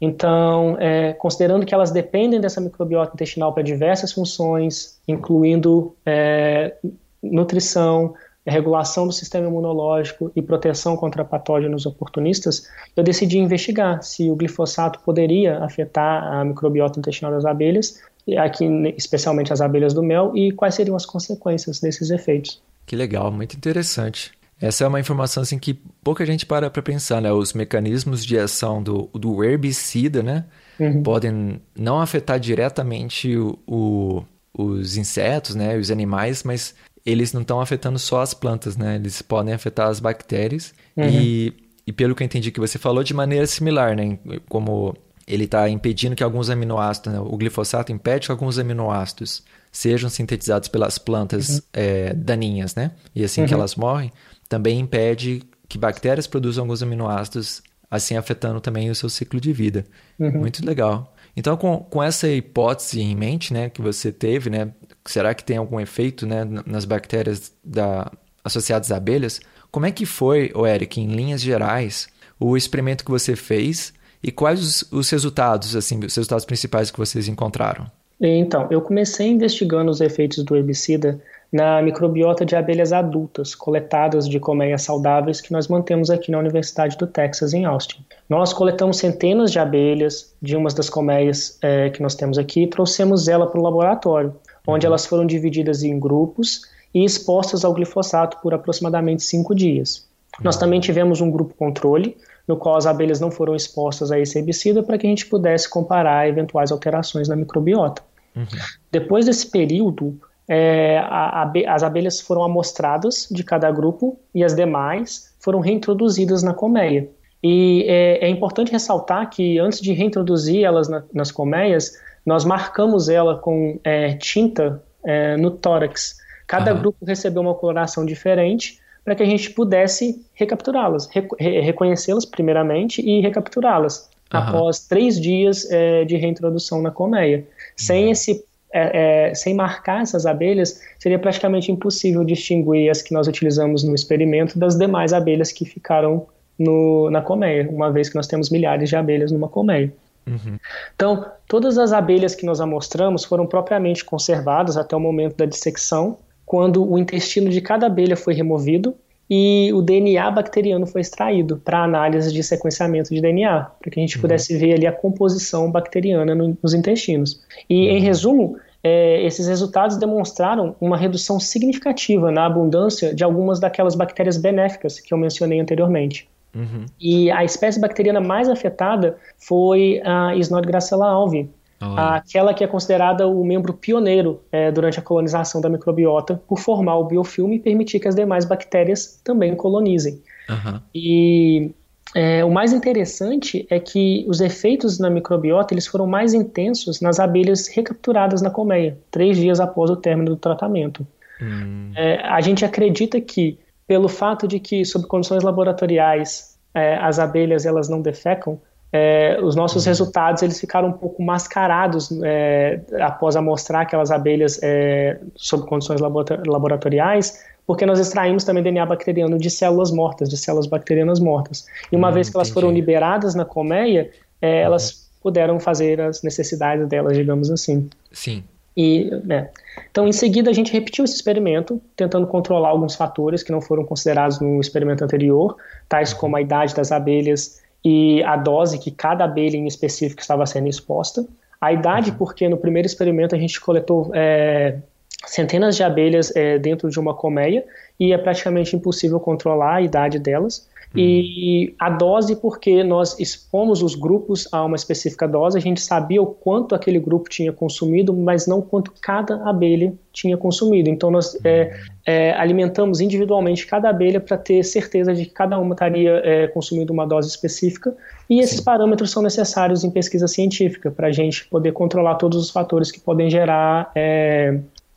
[0.00, 6.74] Então, é, considerando que elas dependem dessa microbiota intestinal para diversas funções, incluindo é,
[7.22, 8.14] nutrição,
[8.50, 15.00] regulação do sistema imunológico e proteção contra patógenos oportunistas, eu decidi investigar se o glifosato
[15.00, 18.00] poderia afetar a microbiota intestinal das abelhas,
[18.38, 22.62] aqui especialmente as abelhas do mel, e quais seriam as consequências desses efeitos.
[22.86, 24.32] Que legal, muito interessante.
[24.60, 27.32] Essa é uma informação assim que pouca gente para para pensar, né?
[27.32, 30.44] Os mecanismos de ação do, do herbicida, né?
[30.78, 31.02] Uhum.
[31.02, 35.78] Podem não afetar diretamente o, o, os insetos, né?
[35.78, 38.96] Os animais, mas eles não estão afetando só as plantas, né?
[38.96, 40.74] Eles podem afetar as bactérias.
[40.96, 41.08] Uhum.
[41.08, 41.54] E,
[41.86, 44.18] e pelo que eu entendi que você falou, de maneira similar, né?
[44.48, 44.94] Como
[45.26, 47.20] ele está impedindo que alguns aminoácidos, né?
[47.20, 51.60] o glifosato impede que alguns aminoácidos sejam sintetizados pelas plantas uhum.
[51.72, 52.90] é, daninhas, né?
[53.14, 53.46] E assim uhum.
[53.46, 54.10] que elas morrem,
[54.48, 59.86] também impede que bactérias produzam alguns aminoácidos, assim afetando também o seu ciclo de vida.
[60.18, 60.40] Uhum.
[60.40, 61.14] Muito legal.
[61.40, 64.74] Então, com, com essa hipótese em mente, né, que você teve, né,
[65.06, 68.12] será que tem algum efeito, né, nas bactérias da,
[68.44, 69.40] associadas a abelhas?
[69.70, 74.30] Como é que foi, o Eric, em linhas gerais, o experimento que você fez e
[74.30, 77.90] quais os, os resultados, assim, os resultados principais que vocês encontraram?
[78.20, 84.38] Então, eu comecei investigando os efeitos do herbicida na microbiota de abelhas adultas, coletadas de
[84.38, 88.04] colmeias saudáveis que nós mantemos aqui na Universidade do Texas, em Austin.
[88.28, 92.66] Nós coletamos centenas de abelhas de umas das colmeias é, que nós temos aqui e
[92.68, 94.34] trouxemos ela para o laboratório,
[94.66, 96.62] onde elas foram divididas em grupos
[96.94, 100.08] e expostas ao glifosato por aproximadamente cinco dias.
[100.40, 104.38] Nós também tivemos um grupo controle, no qual as abelhas não foram expostas a esse
[104.38, 108.02] herbicida para que a gente pudesse comparar eventuais alterações na microbiota.
[108.34, 108.46] Uhum.
[108.90, 110.18] Depois desse período,
[110.52, 116.42] é, a, a, as abelhas foram amostradas de cada grupo e as demais foram reintroduzidas
[116.42, 117.08] na colmeia.
[117.40, 121.92] E é, é importante ressaltar que antes de reintroduzir elas na, nas colmeias,
[122.26, 126.16] nós marcamos ela com é, tinta é, no tórax.
[126.48, 126.80] Cada uhum.
[126.80, 133.20] grupo recebeu uma coloração diferente para que a gente pudesse recapturá-las, re, reconhecê-las primeiramente e
[133.20, 134.40] recapturá-las uhum.
[134.40, 137.46] após três dias é, de reintrodução na colmeia.
[137.76, 138.10] Sem uhum.
[138.10, 143.82] esse é, é, sem marcar essas abelhas, seria praticamente impossível distinguir as que nós utilizamos
[143.82, 146.26] no experimento das demais abelhas que ficaram
[146.58, 149.92] no, na colmeia, uma vez que nós temos milhares de abelhas numa colmeia.
[150.26, 150.58] Uhum.
[150.94, 156.18] Então, todas as abelhas que nós amostramos foram propriamente conservadas até o momento da dissecção,
[156.44, 158.94] quando o intestino de cada abelha foi removido
[159.30, 164.02] e o DNA bacteriano foi extraído para análise de sequenciamento de DNA, para que a
[164.02, 164.22] gente uhum.
[164.22, 167.40] pudesse ver ali a composição bacteriana no, nos intestinos.
[167.68, 167.96] E, uhum.
[167.96, 174.36] em resumo, é, esses resultados demonstraram uma redução significativa na abundância de algumas daquelas bactérias
[174.36, 176.28] benéficas que eu mencionei anteriormente.
[176.52, 176.86] Uhum.
[177.00, 181.48] E a espécie bacteriana mais afetada foi a Snodgrassella alvi,
[181.80, 186.96] aquela que é considerada o membro pioneiro é, durante a colonização da microbiota por formar
[186.96, 190.20] o biofilme e permitir que as demais bactérias também colonizem.
[190.48, 190.80] Uhum.
[190.94, 191.70] E
[192.14, 197.18] é, o mais interessante é que os efeitos na microbiota eles foram mais intensos nas
[197.18, 201.06] abelhas recapturadas na colmeia, três dias após o término do tratamento.
[201.40, 201.92] Hum.
[201.96, 207.64] É, a gente acredita que, pelo fato de que, sob condições laboratoriais, é, as abelhas
[207.64, 208.60] elas não defecam,
[208.92, 215.18] é, os nossos resultados eles ficaram um pouco mascarados é, após amostrar aquelas abelhas é,
[215.36, 221.20] sob condições laboratoriais, porque nós extraímos também DNA bacteriano de células mortas, de células bacterianas
[221.20, 221.66] mortas.
[221.92, 224.10] E uma hum, vez que elas foram liberadas na colmeia,
[224.42, 224.66] é, uhum.
[224.66, 227.88] elas puderam fazer as necessidades delas, digamos assim.
[228.10, 228.42] Sim.
[228.76, 229.50] E, né.
[229.90, 233.84] Então, em seguida, a gente repetiu esse experimento, tentando controlar alguns fatores que não foram
[233.84, 235.56] considerados no experimento anterior,
[235.88, 236.18] tais uhum.
[236.18, 240.68] como a idade das abelhas e a dose que cada abelha em específico estava sendo
[240.68, 241.26] exposta.
[241.60, 242.16] A idade, uhum.
[242.16, 244.78] porque no primeiro experimento a gente coletou é,
[245.26, 247.64] centenas de abelhas é, dentro de uma colmeia
[247.98, 250.68] e é praticamente impossível controlar a idade delas.
[250.94, 251.00] Uhum.
[251.00, 256.20] E a dose, porque nós expomos os grupos a uma específica dose, a gente sabia
[256.20, 260.90] o quanto aquele grupo tinha consumido, mas não quanto cada abelha tinha consumido.
[260.90, 265.74] Então nós é, é, alimentamos individualmente cada abelha para ter certeza de que cada uma
[265.74, 267.94] estaria é, consumindo uma dose específica.
[268.28, 268.64] E esses Sim.
[268.64, 273.00] parâmetros são necessários em pesquisa científica para a gente poder controlar todos os fatores que
[273.00, 273.92] podem gerar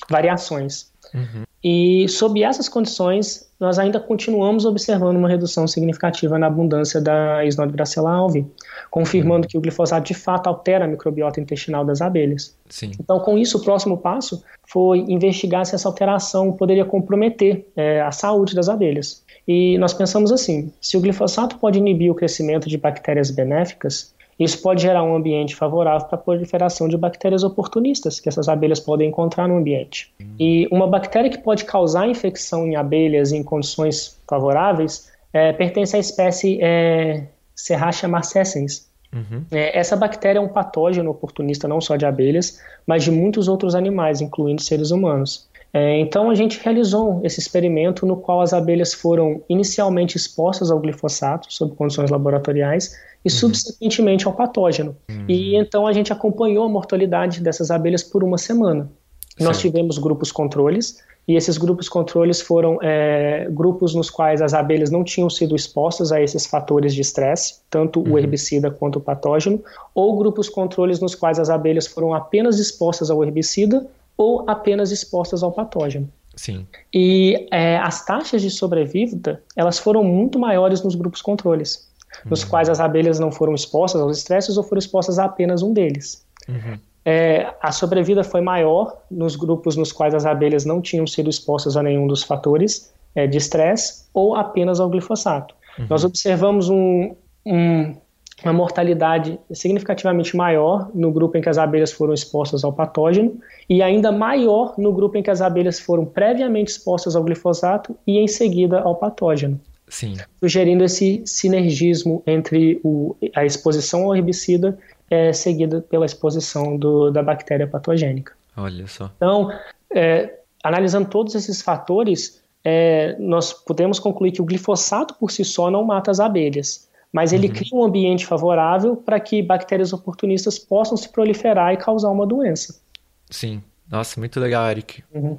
[0.09, 0.91] variações.
[1.13, 1.43] Uhum.
[1.63, 8.11] E sob essas condições, nós ainda continuamos observando uma redução significativa na abundância da Isnodebracella
[8.11, 8.45] alve,
[8.91, 9.47] confirmando uhum.
[9.47, 12.53] que o glifosato de fato altera a microbiota intestinal das abelhas.
[12.69, 12.91] Sim.
[12.99, 18.11] Então, com isso, o próximo passo foi investigar se essa alteração poderia comprometer é, a
[18.11, 19.23] saúde das abelhas.
[19.47, 24.61] E nós pensamos assim: se o glifosato pode inibir o crescimento de bactérias benéficas, isso
[24.61, 29.09] pode gerar um ambiente favorável para a proliferação de bactérias oportunistas que essas abelhas podem
[29.09, 30.13] encontrar no ambiente.
[30.39, 35.99] E uma bactéria que pode causar infecção em abelhas em condições favoráveis é, pertence à
[35.99, 37.23] espécie é,
[37.55, 38.87] Serratia marcescens.
[39.13, 39.43] Uhum.
[39.51, 43.75] É, essa bactéria é um patógeno oportunista não só de abelhas, mas de muitos outros
[43.75, 45.47] animais, incluindo seres humanos.
[45.71, 50.79] É, então a gente realizou esse experimento no qual as abelhas foram inicialmente expostas ao
[50.79, 53.37] glifosato sob condições laboratoriais e uhum.
[53.37, 54.95] subsequentemente ao patógeno.
[55.09, 55.25] Uhum.
[55.27, 58.91] E então a gente acompanhou a mortalidade dessas abelhas por uma semana.
[59.29, 59.43] Certo.
[59.43, 64.91] Nós tivemos grupos controles, e esses grupos controles foram é, grupos nos quais as abelhas
[64.91, 68.13] não tinham sido expostas a esses fatores de estresse, tanto uhum.
[68.13, 69.63] o herbicida quanto o patógeno,
[69.95, 75.41] ou grupos controles nos quais as abelhas foram apenas expostas ao herbicida ou apenas expostas
[75.43, 76.09] ao patógeno.
[76.35, 76.65] Sim.
[76.93, 81.87] E é, as taxas de sobrevida elas foram muito maiores nos grupos controles
[82.25, 82.49] nos uhum.
[82.49, 86.25] quais as abelhas não foram expostas aos estresses ou foram expostas a apenas um deles.
[86.47, 86.77] Uhum.
[87.05, 91.75] É, a sobrevida foi maior nos grupos nos quais as abelhas não tinham sido expostas
[91.75, 95.53] a nenhum dos fatores é, de estresse ou apenas ao glifosato.
[95.77, 95.87] Uhum.
[95.89, 97.13] Nós observamos um,
[97.45, 97.95] um,
[98.43, 103.37] uma mortalidade significativamente maior no grupo em que as abelhas foram expostas ao patógeno
[103.69, 108.17] e ainda maior no grupo em que as abelhas foram previamente expostas ao glifosato e
[108.17, 109.59] em seguida ao patógeno.
[109.93, 110.17] Sim.
[110.39, 114.75] sugerindo esse sinergismo entre o, a exposição ao herbicida
[115.07, 118.33] é, seguida pela exposição do, da bactéria patogênica.
[118.57, 119.11] Olha só.
[119.15, 119.51] Então,
[119.93, 125.69] é, analisando todos esses fatores, é, nós podemos concluir que o glifosato por si só
[125.69, 127.53] não mata as abelhas, mas ele uhum.
[127.53, 132.81] cria um ambiente favorável para que bactérias oportunistas possam se proliferar e causar uma doença.
[133.29, 133.61] Sim.
[133.87, 135.03] Nossa, muito legal, Eric.
[135.13, 135.37] Uhum.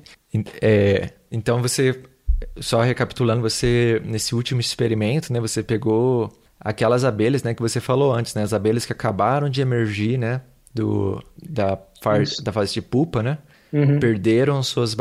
[0.62, 2.00] É, então você
[2.58, 8.12] só recapitulando, você nesse último experimento, né, você pegou aquelas abelhas, né, que você falou
[8.12, 10.40] antes, né, as abelhas que acabaram de emergir, né,
[10.74, 13.38] do da fase, da fase de pupa, né?
[13.72, 13.98] Uhum.
[13.98, 14.94] Perderam suas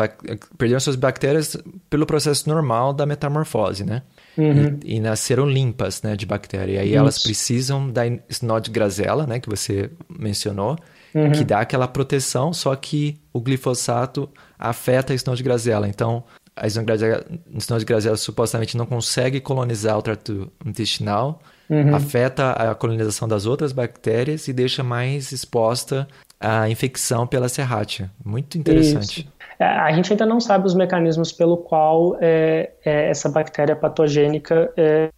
[0.57, 1.55] perderam suas bactérias
[1.89, 4.01] pelo processo normal da metamorfose, né?
[4.35, 4.79] Uhum.
[4.83, 6.73] E, e, nasceram limpas, né, de bactéria.
[6.73, 6.97] E aí Isso.
[6.97, 10.75] elas precisam da Snodgrassella, né, que você mencionou,
[11.13, 11.31] uhum.
[11.31, 15.87] que dá aquela proteção, só que o glifosato afeta a Snodgrassella.
[15.87, 16.23] Então,
[16.55, 21.95] a Snodgrassella supostamente não consegue colonizar o trato intestinal, uhum.
[21.95, 26.07] afeta a colonização das outras bactérias e deixa mais exposta
[26.39, 28.11] a infecção pela serrátia.
[28.23, 29.21] Muito interessante.
[29.21, 29.33] Isso.
[29.59, 34.71] É, a gente ainda não sabe os mecanismos pelo qual é, é, essa bactéria patogênica
[34.75, 35.09] é,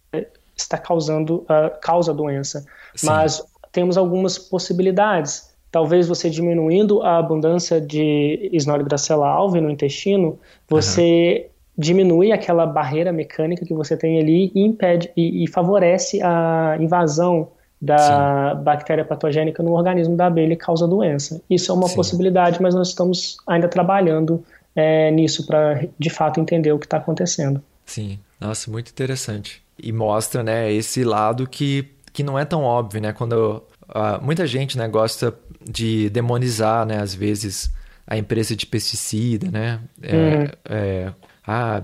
[0.56, 3.06] está causando a causa a doença, Sim.
[3.06, 11.46] mas temos algumas possibilidades talvez você diminuindo a abundância de Snorgracella alve no intestino, você
[11.46, 11.50] uhum.
[11.76, 17.48] diminui aquela barreira mecânica que você tem ali e impede e, e favorece a invasão
[17.80, 18.62] da Sim.
[18.62, 21.42] bactéria patogênica no organismo da abelha e causa doença.
[21.48, 21.96] Isso é uma Sim.
[21.96, 24.42] possibilidade, mas nós estamos ainda trabalhando
[24.74, 27.62] é, nisso para de fato entender o que está acontecendo.
[27.84, 29.62] Sim, nossa, muito interessante.
[29.78, 33.12] E mostra, né, esse lado que, que não é tão óbvio, né?
[33.12, 35.34] Quando uh, muita gente, né, gosta
[35.68, 37.72] de demonizar, né, às vezes,
[38.06, 39.80] a empresa de pesticida, né?
[40.00, 40.48] É, uhum.
[40.64, 41.12] é,
[41.46, 41.82] ah,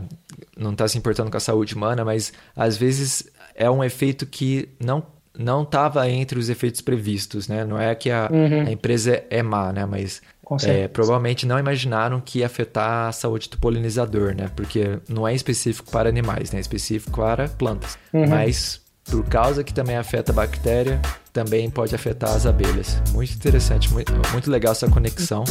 [0.57, 4.69] não está se importando com a saúde humana, mas às vezes é um efeito que
[4.81, 5.03] não
[5.39, 7.65] não estava entre os efeitos previstos, né?
[7.65, 8.67] Não é que a, uhum.
[8.67, 9.87] a empresa é má, né?
[9.87, 10.21] Mas
[10.63, 14.51] é, provavelmente não imaginaram que ia afetar a saúde do polinizador, né?
[14.55, 16.59] Porque não é específico para animais, né?
[16.59, 17.97] É específico para plantas.
[18.13, 18.29] Uhum.
[18.29, 21.01] Mas por causa que também afeta a bactéria,
[21.33, 23.01] também pode afetar as abelhas.
[23.13, 25.45] Muito interessante, muito, muito legal essa conexão.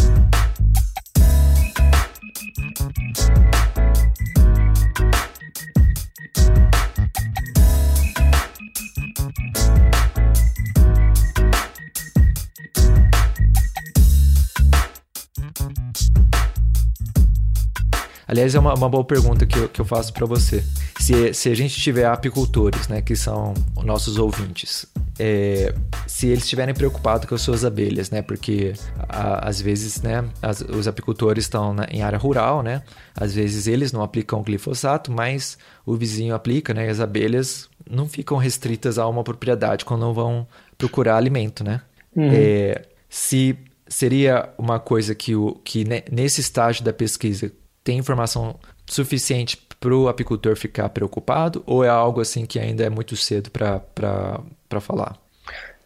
[18.32, 20.64] Aliás, é uma, uma boa pergunta que eu, que eu faço para você.
[21.02, 23.54] Se, se a gente tiver apicultores, né, que são
[23.84, 24.86] nossos ouvintes,
[25.20, 25.76] é,
[26.08, 28.72] se eles estiverem preocupados com as suas abelhas, né, porque
[29.10, 33.68] a, às vezes, né, as, os apicultores estão na, em área rural, né, às vezes
[33.68, 38.98] eles não aplicam glifosato, mas o vizinho aplica, né, e as abelhas não ficam restritas
[38.98, 41.82] a uma propriedade quando vão procurar alimento, né.
[42.16, 42.30] Uhum.
[42.32, 43.58] É, se
[43.90, 47.52] seria uma coisa que, o, que nesse estágio da pesquisa
[47.84, 48.56] tem informação
[48.88, 53.50] suficiente para o apicultor ficar preocupado ou é algo assim que ainda é muito cedo
[53.50, 55.18] para falar?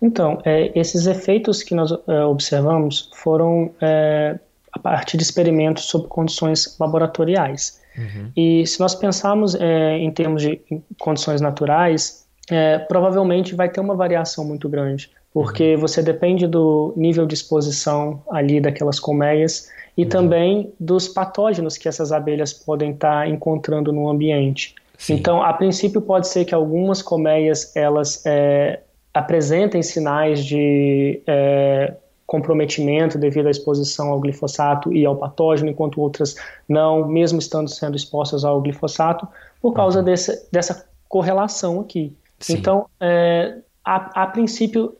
[0.01, 4.37] Então, é, esses efeitos que nós é, observamos foram é,
[4.71, 7.81] a partir de experimentos sob condições laboratoriais.
[7.97, 8.31] Uhum.
[8.35, 10.61] E se nós pensarmos é, em termos de
[10.99, 15.81] condições naturais, é, provavelmente vai ter uma variação muito grande, porque uhum.
[15.81, 20.09] você depende do nível de exposição ali daquelas colmeias e uhum.
[20.09, 24.73] também dos patógenos que essas abelhas podem estar tá encontrando no ambiente.
[24.97, 25.15] Sim.
[25.15, 28.79] Então, a princípio, pode ser que algumas colmeias elas é,
[29.13, 31.93] apresentem sinais de é,
[32.25, 37.97] comprometimento devido à exposição ao glifosato e ao patógeno, enquanto outras não, mesmo estando sendo
[37.97, 39.27] expostas ao glifosato,
[39.61, 40.05] por causa uhum.
[40.05, 42.15] desse, dessa correlação aqui.
[42.39, 42.53] Sim.
[42.53, 44.95] Então, é, a, a princípio,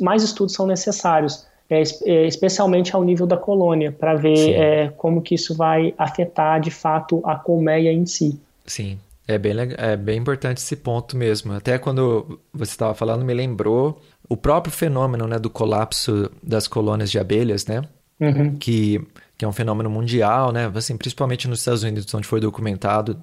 [0.00, 5.20] mais estudos são necessários é, é, especialmente ao nível da colônia, para ver é, como
[5.20, 8.38] que isso vai afetar de fato a colmeia em si.
[8.64, 11.52] Sim, é bem, é bem importante esse ponto mesmo.
[11.52, 17.10] Até quando você estava falando, me lembrou o próprio fenômeno né, do colapso das colônias
[17.10, 17.82] de abelhas, né?
[18.20, 18.56] Uhum.
[18.56, 19.04] Que,
[19.36, 20.70] que é um fenômeno mundial, né?
[20.74, 23.20] Assim, principalmente nos Estados Unidos, onde foi documentado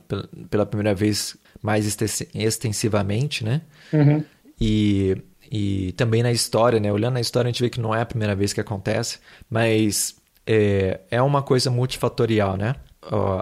[0.49, 1.85] pela primeira vez mais
[2.33, 3.61] extensivamente, né?
[3.91, 4.23] Uhum.
[4.63, 5.17] E
[5.55, 6.91] e também na história, né?
[6.91, 10.15] Olhando na história, a gente vê que não é a primeira vez que acontece, mas
[10.47, 12.73] é, é uma coisa multifatorial, né?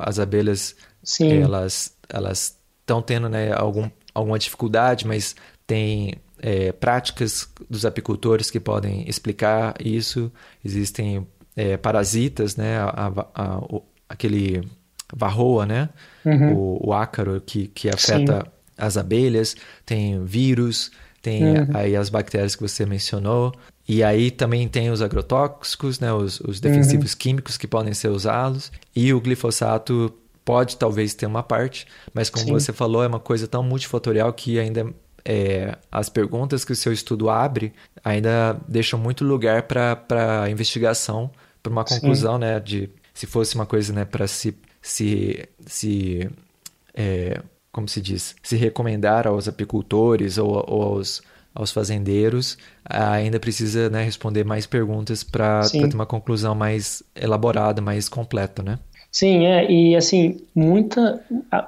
[0.02, 1.42] As abelhas, Sim.
[1.42, 8.60] elas elas estão tendo né, algum, alguma dificuldade, mas tem é, práticas dos apicultores que
[8.60, 10.30] podem explicar isso.
[10.66, 12.78] Existem é, parasitas, né?
[12.80, 14.68] A, a, a, o, aquele
[15.16, 15.90] varroa, né?
[16.26, 16.54] Uhum.
[16.54, 18.52] O, o, ácaro que, que afeta Sim.
[18.78, 19.56] as abelhas.
[19.86, 20.92] Tem vírus
[21.22, 21.68] tem uhum.
[21.74, 23.54] aí as bactérias que você mencionou,
[23.88, 27.18] e aí também tem os agrotóxicos, né, os, os defensivos uhum.
[27.18, 30.14] químicos que podem ser usados, e o glifosato
[30.44, 32.54] pode talvez ter uma parte, mas como Sim.
[32.54, 34.92] você falou, é uma coisa tão multifatorial que ainda
[35.24, 41.30] é, as perguntas que o seu estudo abre ainda deixam muito lugar para investigação,
[41.62, 42.40] para uma conclusão, Sim.
[42.40, 46.28] né, de se fosse uma coisa, né, para se se se
[46.96, 47.40] é,
[47.72, 51.22] como se diz, se recomendar aos apicultores ou, ou aos,
[51.54, 58.10] aos fazendeiros, ainda precisa né, responder mais perguntas para ter uma conclusão mais elaborada, mais
[58.10, 58.80] completa, né?
[59.12, 61.22] Sim, é, e assim, muita,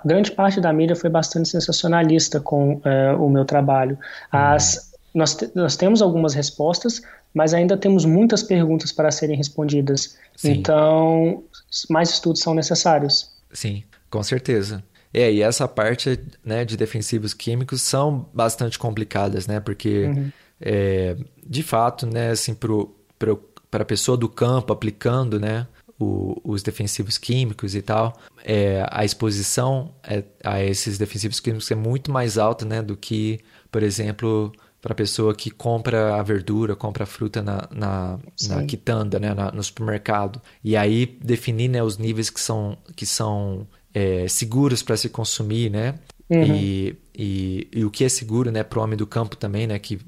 [0.06, 3.98] grande parte da mídia foi bastante sensacionalista com é, o meu trabalho.
[4.32, 4.98] As, hum.
[5.14, 7.02] nós, nós temos algumas respostas,
[7.34, 10.18] mas ainda temos muitas perguntas para serem respondidas.
[10.38, 10.52] Sim.
[10.52, 11.44] Então,
[11.90, 13.30] mais estudos são necessários.
[13.52, 14.82] Sim, com certeza.
[15.14, 19.60] É, e essa parte né, de defensivos químicos são bastante complicadas, né?
[19.60, 20.32] Porque, uhum.
[20.60, 25.68] é, de fato, né, assim, para a pessoa do campo aplicando, né,
[26.00, 31.76] o, os defensivos químicos e tal, é, a exposição é, a esses defensivos químicos é
[31.76, 33.40] muito mais alta, né, do que,
[33.72, 34.52] por exemplo,
[34.82, 39.34] para a pessoa que compra a verdura, compra a fruta na, na, na quitanda, né,
[39.34, 40.42] na, no supermercado.
[40.64, 45.70] E aí definir né, os níveis que são, que são é, seguros para se consumir,
[45.70, 45.96] né?
[46.30, 46.44] Uhum.
[46.44, 49.78] E, e, e, o que é seguro, né, para o homem do campo também, né,
[49.78, 50.00] que,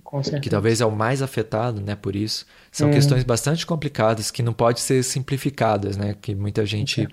[0.41, 2.45] que talvez é o mais afetado, né, por isso.
[2.71, 2.93] São uhum.
[2.93, 7.07] questões bastante complicadas que não pode ser simplificadas, né, que muita gente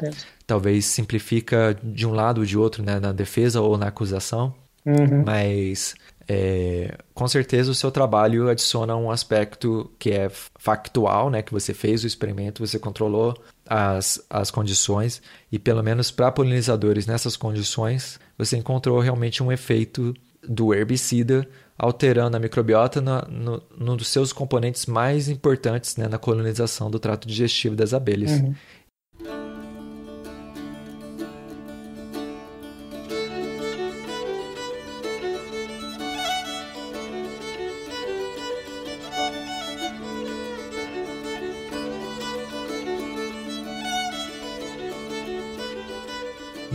[0.46, 4.54] talvez simplifica de um lado ou de outro, né, na defesa ou na acusação.
[4.86, 5.24] Uhum.
[5.26, 5.94] Mas
[6.28, 11.42] é, com certeza o seu trabalho adiciona um aspecto que é factual, né?
[11.42, 13.36] Que você fez o experimento, você controlou
[13.66, 20.14] as, as condições e pelo menos para polinizadores nessas condições você encontrou realmente um efeito
[20.46, 21.48] do herbicida
[21.78, 26.98] alterando a microbiota no, no, no dos seus componentes mais importantes né, na colonização do
[26.98, 28.30] trato digestivo das abelhas.
[28.30, 28.54] Uhum.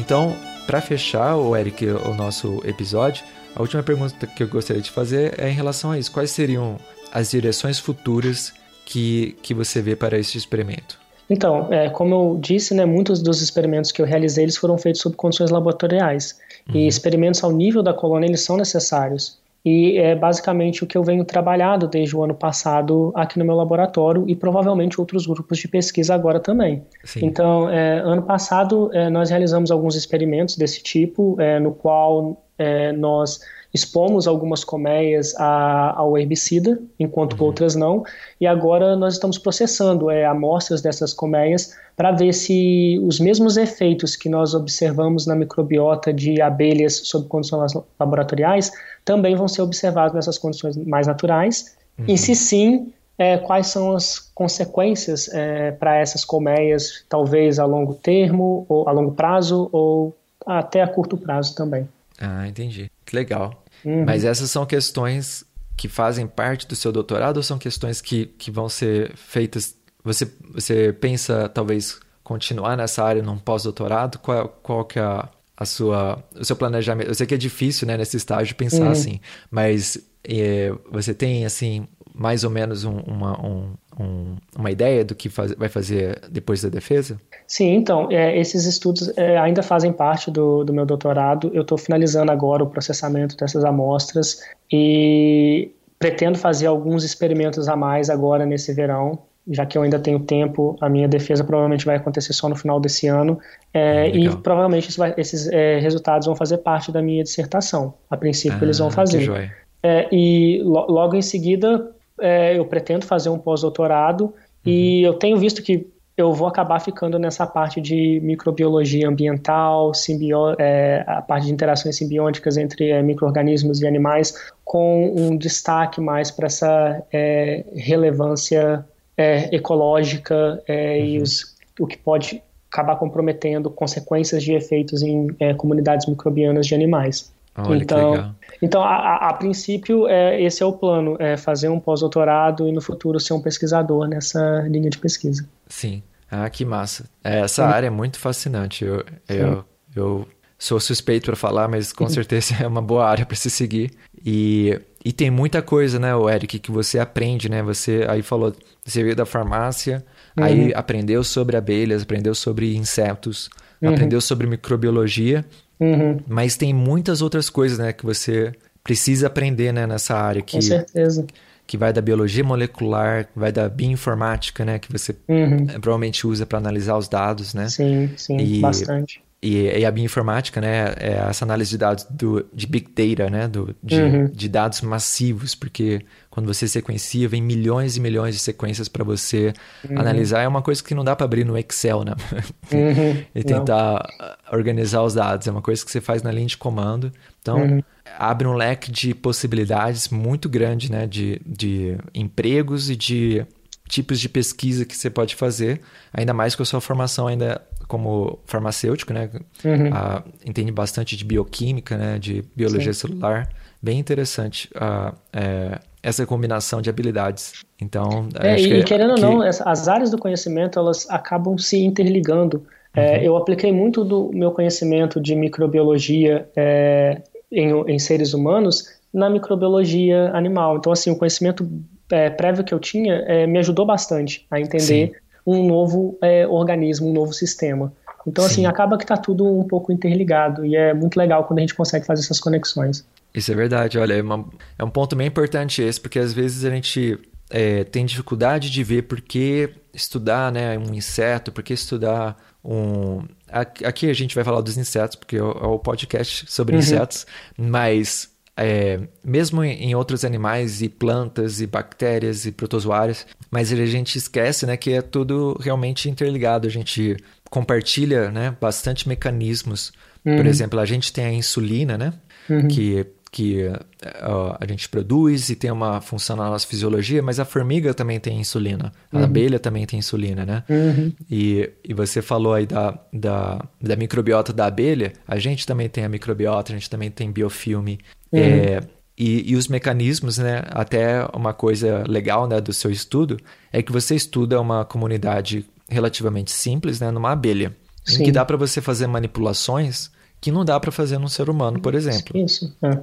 [0.08, 0.34] Então,
[0.66, 5.38] para fechar, o Eric, o nosso episódio, a última pergunta que eu gostaria de fazer
[5.38, 6.10] é em relação a isso.
[6.14, 6.78] Quais seriam
[7.12, 8.54] as direções futuras
[8.86, 10.98] que, que você vê para este experimento?
[11.30, 15.02] Então, é, como eu disse, né, muitos dos experimentos que eu realizei eles foram feitos
[15.02, 16.40] sob condições laboratoriais.
[16.70, 16.78] Uhum.
[16.78, 19.38] E experimentos ao nível da colônia eles são necessários.
[19.66, 23.56] E é basicamente o que eu venho trabalhando desde o ano passado aqui no meu
[23.56, 26.84] laboratório e provavelmente outros grupos de pesquisa agora também.
[27.04, 27.26] Sim.
[27.26, 32.92] Então, é, ano passado é, nós realizamos alguns experimentos desse tipo, é, no qual é,
[32.92, 33.40] nós
[33.74, 37.46] expomos algumas colmeias a, ao herbicida, enquanto uhum.
[37.46, 38.04] outras não,
[38.40, 44.16] e agora nós estamos processando é, amostras dessas colmeias para ver se os mesmos efeitos
[44.16, 48.72] que nós observamos na microbiota de abelhas sob condições laboratoriais
[49.04, 52.06] também vão ser observados nessas condições mais naturais, uhum.
[52.08, 57.96] e se sim, é, quais são as consequências é, para essas colmeias, talvez a longo
[57.96, 61.88] termo, ou a longo prazo, ou até a curto prazo também.
[62.20, 62.92] Ah, entendi.
[63.06, 63.64] Que legal.
[63.86, 64.06] Uhum.
[64.06, 65.46] Mas essas são questões
[65.76, 69.76] que fazem parte do seu doutorado ou são questões que, que vão ser feitas?
[70.04, 74.18] Você, você pensa, talvez, continuar nessa área num pós-doutorado?
[74.20, 77.08] Qual, qual que é a, a, sua, o seu planejamento?
[77.08, 78.92] Eu sei que é difícil, né, nesse estágio, pensar uhum.
[78.92, 79.20] assim,
[79.52, 81.88] mas é, você tem, assim,
[82.18, 86.62] mais ou menos um, uma, um, um, uma ideia do que faz, vai fazer depois
[86.64, 87.20] da defesa?
[87.48, 91.52] Sim, então, é, esses estudos é, ainda fazem parte do, do meu doutorado.
[91.54, 94.42] Eu estou finalizando agora o processamento dessas amostras
[94.72, 100.20] e pretendo fazer alguns experimentos a mais agora nesse verão, já que eu ainda tenho
[100.20, 100.76] tempo.
[100.82, 103.40] A minha defesa provavelmente vai acontecer só no final desse ano
[103.72, 107.94] é, e provavelmente vai, esses é, resultados vão fazer parte da minha dissertação.
[108.10, 109.52] A princípio, ah, eles vão fazer.
[109.84, 114.34] É, e lo, logo em seguida é, eu pretendo fazer um pós-doutorado uhum.
[114.66, 115.88] e eu tenho visto que
[116.18, 121.96] eu vou acabar ficando nessa parte de microbiologia ambiental, simbio, é, a parte de interações
[121.96, 124.34] simbióticas entre é, micro-organismos e animais,
[124.66, 128.84] com um destaque mais para essa é, relevância
[129.16, 131.06] é, ecológica é, uhum.
[131.06, 132.42] e os, o que pode
[132.72, 137.32] acabar comprometendo consequências de efeitos em é, comunidades microbianas de animais.
[137.58, 141.80] Olha então, então a, a, a, princípio, é, esse é o plano, é fazer um
[141.80, 145.48] pós-doutorado e no futuro ser um pesquisador nessa linha de pesquisa.
[145.68, 146.04] Sim.
[146.30, 147.06] Ah, que massa.
[147.24, 147.74] É, essa Sim.
[147.74, 148.86] área é muito fascinante.
[148.86, 150.28] Eu, eu, eu
[150.60, 153.92] sou suspeito para falar, mas com certeza é uma boa área para se seguir.
[154.24, 157.64] E, e tem muita coisa, né, Eric, que você aprende, né?
[157.64, 158.54] Você aí falou,
[158.86, 160.06] você veio da farmácia,
[160.38, 160.44] uhum.
[160.44, 163.50] aí aprendeu sobre abelhas, aprendeu sobre insetos,
[163.82, 163.90] uhum.
[163.90, 165.46] aprendeu sobre microbiologia
[165.80, 166.20] Uhum.
[166.28, 168.54] Mas tem muitas outras coisas, né, que você
[168.84, 170.42] precisa aprender, né, nessa área.
[170.42, 171.26] Que, Com certeza.
[171.66, 175.66] Que vai da biologia molecular, vai da bioinformática, né, que você uhum.
[175.82, 177.68] provavelmente usa para analisar os dados, né?
[177.68, 179.22] Sim, sim, e, bastante.
[179.48, 183.48] E, e, a bioinformática, né, é essa análise de dados do, de big data, né,
[183.48, 184.26] do, de, uhum.
[184.26, 189.54] de dados massivos, porque quando você sequencia, vem milhões e milhões de sequências para você
[189.90, 190.00] uhum.
[190.00, 190.42] analisar.
[190.42, 192.14] É uma coisa que não dá para abrir no Excel, né?
[192.70, 193.24] Uhum.
[193.34, 194.58] e tentar não.
[194.60, 195.48] organizar os dados.
[195.48, 197.14] É uma coisa que você faz na linha de comando.
[197.42, 197.82] Então, uhum.
[198.20, 203.46] abre um leque de possibilidades muito grande, né, de, de empregos e de
[203.88, 205.80] tipos de pesquisa que você pode fazer,
[206.14, 209.30] ainda mais com a sua formação ainda como farmacêutico, né?
[209.64, 209.90] Uhum.
[209.94, 212.20] Ah, entende bastante de bioquímica, né?
[212.20, 213.08] De biologia Sim.
[213.08, 213.50] celular.
[213.82, 217.64] Bem interessante ah, é, essa combinação de habilidades.
[217.80, 219.24] Então, é, e que, querendo que...
[219.24, 222.66] ou não, as áreas do conhecimento elas acabam se interligando.
[222.94, 223.24] É, uhum.
[223.24, 227.22] eu apliquei muito do meu conhecimento de microbiologia é,
[227.52, 230.78] em, em seres humanos na microbiologia animal.
[230.78, 231.70] Então, assim, o conhecimento
[232.12, 235.14] é, prévio que eu tinha é, me ajudou bastante a entender.
[235.48, 237.94] Um novo é, organismo, um novo sistema.
[238.28, 238.62] Então, assim, Sim.
[238.62, 241.74] assim, acaba que está tudo um pouco interligado e é muito legal quando a gente
[241.74, 243.08] consegue fazer essas conexões.
[243.34, 244.46] Isso é verdade, olha, é, uma,
[244.78, 247.18] é um ponto bem importante esse, porque às vezes a gente
[247.50, 253.22] é, tem dificuldade de ver por que estudar né, um inseto, por que estudar um.
[253.50, 256.80] Aqui a gente vai falar dos insetos, porque é o é podcast sobre uhum.
[256.80, 257.26] insetos,
[257.58, 264.18] mas é, mesmo em outros animais e plantas e bactérias e protozoários, mas a gente
[264.18, 266.68] esquece né, que é tudo realmente interligado.
[266.68, 267.16] A gente
[267.52, 269.94] compartilha né, bastante mecanismos.
[270.26, 270.38] Uhum.
[270.38, 272.14] Por exemplo, a gente tem a insulina, né,
[272.50, 272.68] uhum.
[272.68, 277.46] que que uh, a gente produz e tem uma função na nossa fisiologia, mas a
[277.46, 279.24] formiga também tem insulina, a uhum.
[279.24, 280.64] abelha também tem insulina, né?
[280.70, 281.12] Uhum.
[281.30, 286.04] E, e você falou aí da, da, da microbiota da abelha, a gente também tem
[286.06, 288.00] a microbiota, a gente também tem biofilme.
[288.32, 288.40] Uhum.
[288.40, 288.82] É,
[289.18, 290.64] e, e, os mecanismos, né?
[290.70, 293.38] Até uma coisa legal né, do seu estudo
[293.74, 297.10] é que você estuda uma comunidade relativamente simples, né?
[297.10, 297.76] Numa abelha.
[298.06, 298.22] Sim.
[298.22, 301.80] Em que dá para você fazer manipulações que não dá para fazer num ser humano,
[301.82, 302.38] por exemplo.
[302.38, 302.76] Isso.
[302.84, 303.00] É.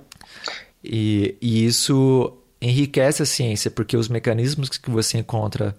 [0.82, 5.74] E, e, isso enriquece a ciência, porque os mecanismos que você encontra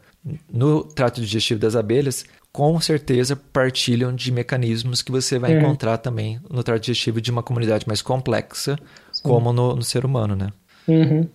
[0.51, 5.60] no trato digestivo das abelhas, com certeza partilham de mecanismos que você vai uhum.
[5.60, 8.78] encontrar também no trato digestivo de uma comunidade mais complexa,
[9.12, 9.24] Sim.
[9.24, 10.49] como no, no, ser humano, né?
[10.88, 11.28] Uhum.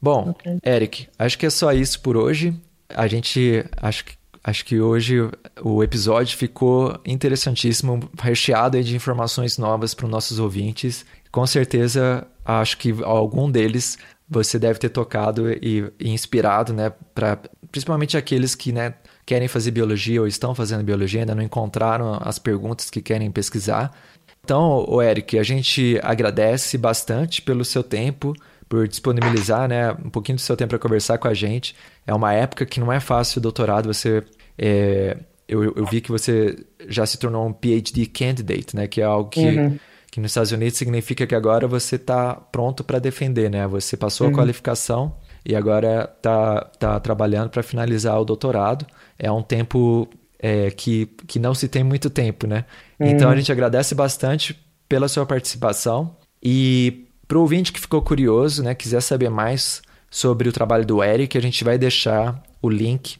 [0.00, 0.58] Bom, okay.
[0.64, 2.54] Eric, acho que é só isso por hoje.
[2.88, 4.12] A gente acho que
[4.46, 5.16] Acho que hoje
[5.62, 11.06] o episódio ficou interessantíssimo, recheado de informações novas para os nossos ouvintes.
[11.32, 13.96] Com certeza, acho que algum deles
[14.28, 17.38] você deve ter tocado e, e inspirado, né, para
[17.72, 22.38] principalmente aqueles que, né, querem fazer biologia ou estão fazendo biologia, ainda não encontraram as
[22.38, 23.92] perguntas que querem pesquisar.
[24.44, 28.34] Então, o Eric, a gente agradece bastante pelo seu tempo,
[28.68, 31.74] por disponibilizar né, um pouquinho do seu tempo para conversar com a gente.
[32.06, 34.22] É uma época que não é fácil o doutorado, você
[34.58, 35.16] é,
[35.48, 36.56] eu, eu, vi que você
[36.88, 38.86] já se tornou um PhD candidate, né?
[38.86, 39.78] Que é algo que, uhum.
[40.10, 43.66] que nos Estados Unidos significa que agora você está pronto para defender, né?
[43.66, 44.32] Você passou uhum.
[44.32, 48.86] a qualificação e agora está tá trabalhando para finalizar o doutorado.
[49.18, 52.64] É um tempo é, que, que não se tem muito tempo, né?
[52.98, 53.08] Uhum.
[53.08, 58.62] Então a gente agradece bastante pela sua participação e para o ouvinte que ficou curioso,
[58.62, 58.74] né?
[58.74, 59.82] Quiser saber mais
[60.14, 63.18] sobre o trabalho do Eric, a gente vai deixar o link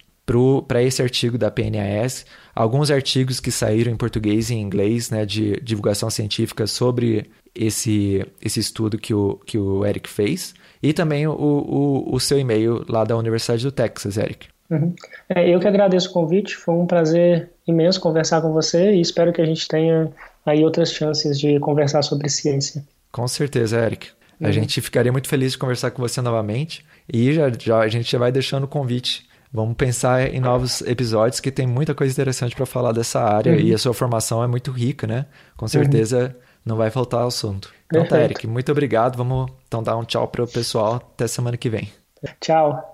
[0.69, 2.25] para esse artigo da PNAS,
[2.55, 8.25] alguns artigos que saíram em português e em inglês, né, de divulgação científica sobre esse,
[8.41, 12.85] esse estudo que o, que o Eric fez, e também o, o, o seu e-mail
[12.89, 14.47] lá da Universidade do Texas, Eric.
[14.71, 14.95] Uhum.
[15.29, 19.33] É, eu que agradeço o convite, foi um prazer imenso conversar com você e espero
[19.33, 20.13] que a gente tenha
[20.47, 22.85] aí outras chances de conversar sobre ciência.
[23.11, 24.11] Com certeza, Eric.
[24.41, 24.53] A uhum.
[24.53, 28.19] gente ficaria muito feliz de conversar com você novamente e já, já, a gente já
[28.19, 32.67] vai deixando o convite Vamos pensar em novos episódios que tem muita coisa interessante para
[32.67, 33.61] falar dessa área uhum.
[33.61, 35.27] e a sua formação é muito rica, né?
[35.57, 36.51] Com certeza uhum.
[36.67, 37.73] não vai faltar assunto.
[37.87, 39.17] Então tá, Eric, muito obrigado.
[39.17, 40.97] Vamos então dar um tchau para o pessoal.
[40.97, 41.89] Até semana que vem.
[42.41, 42.94] Tchau.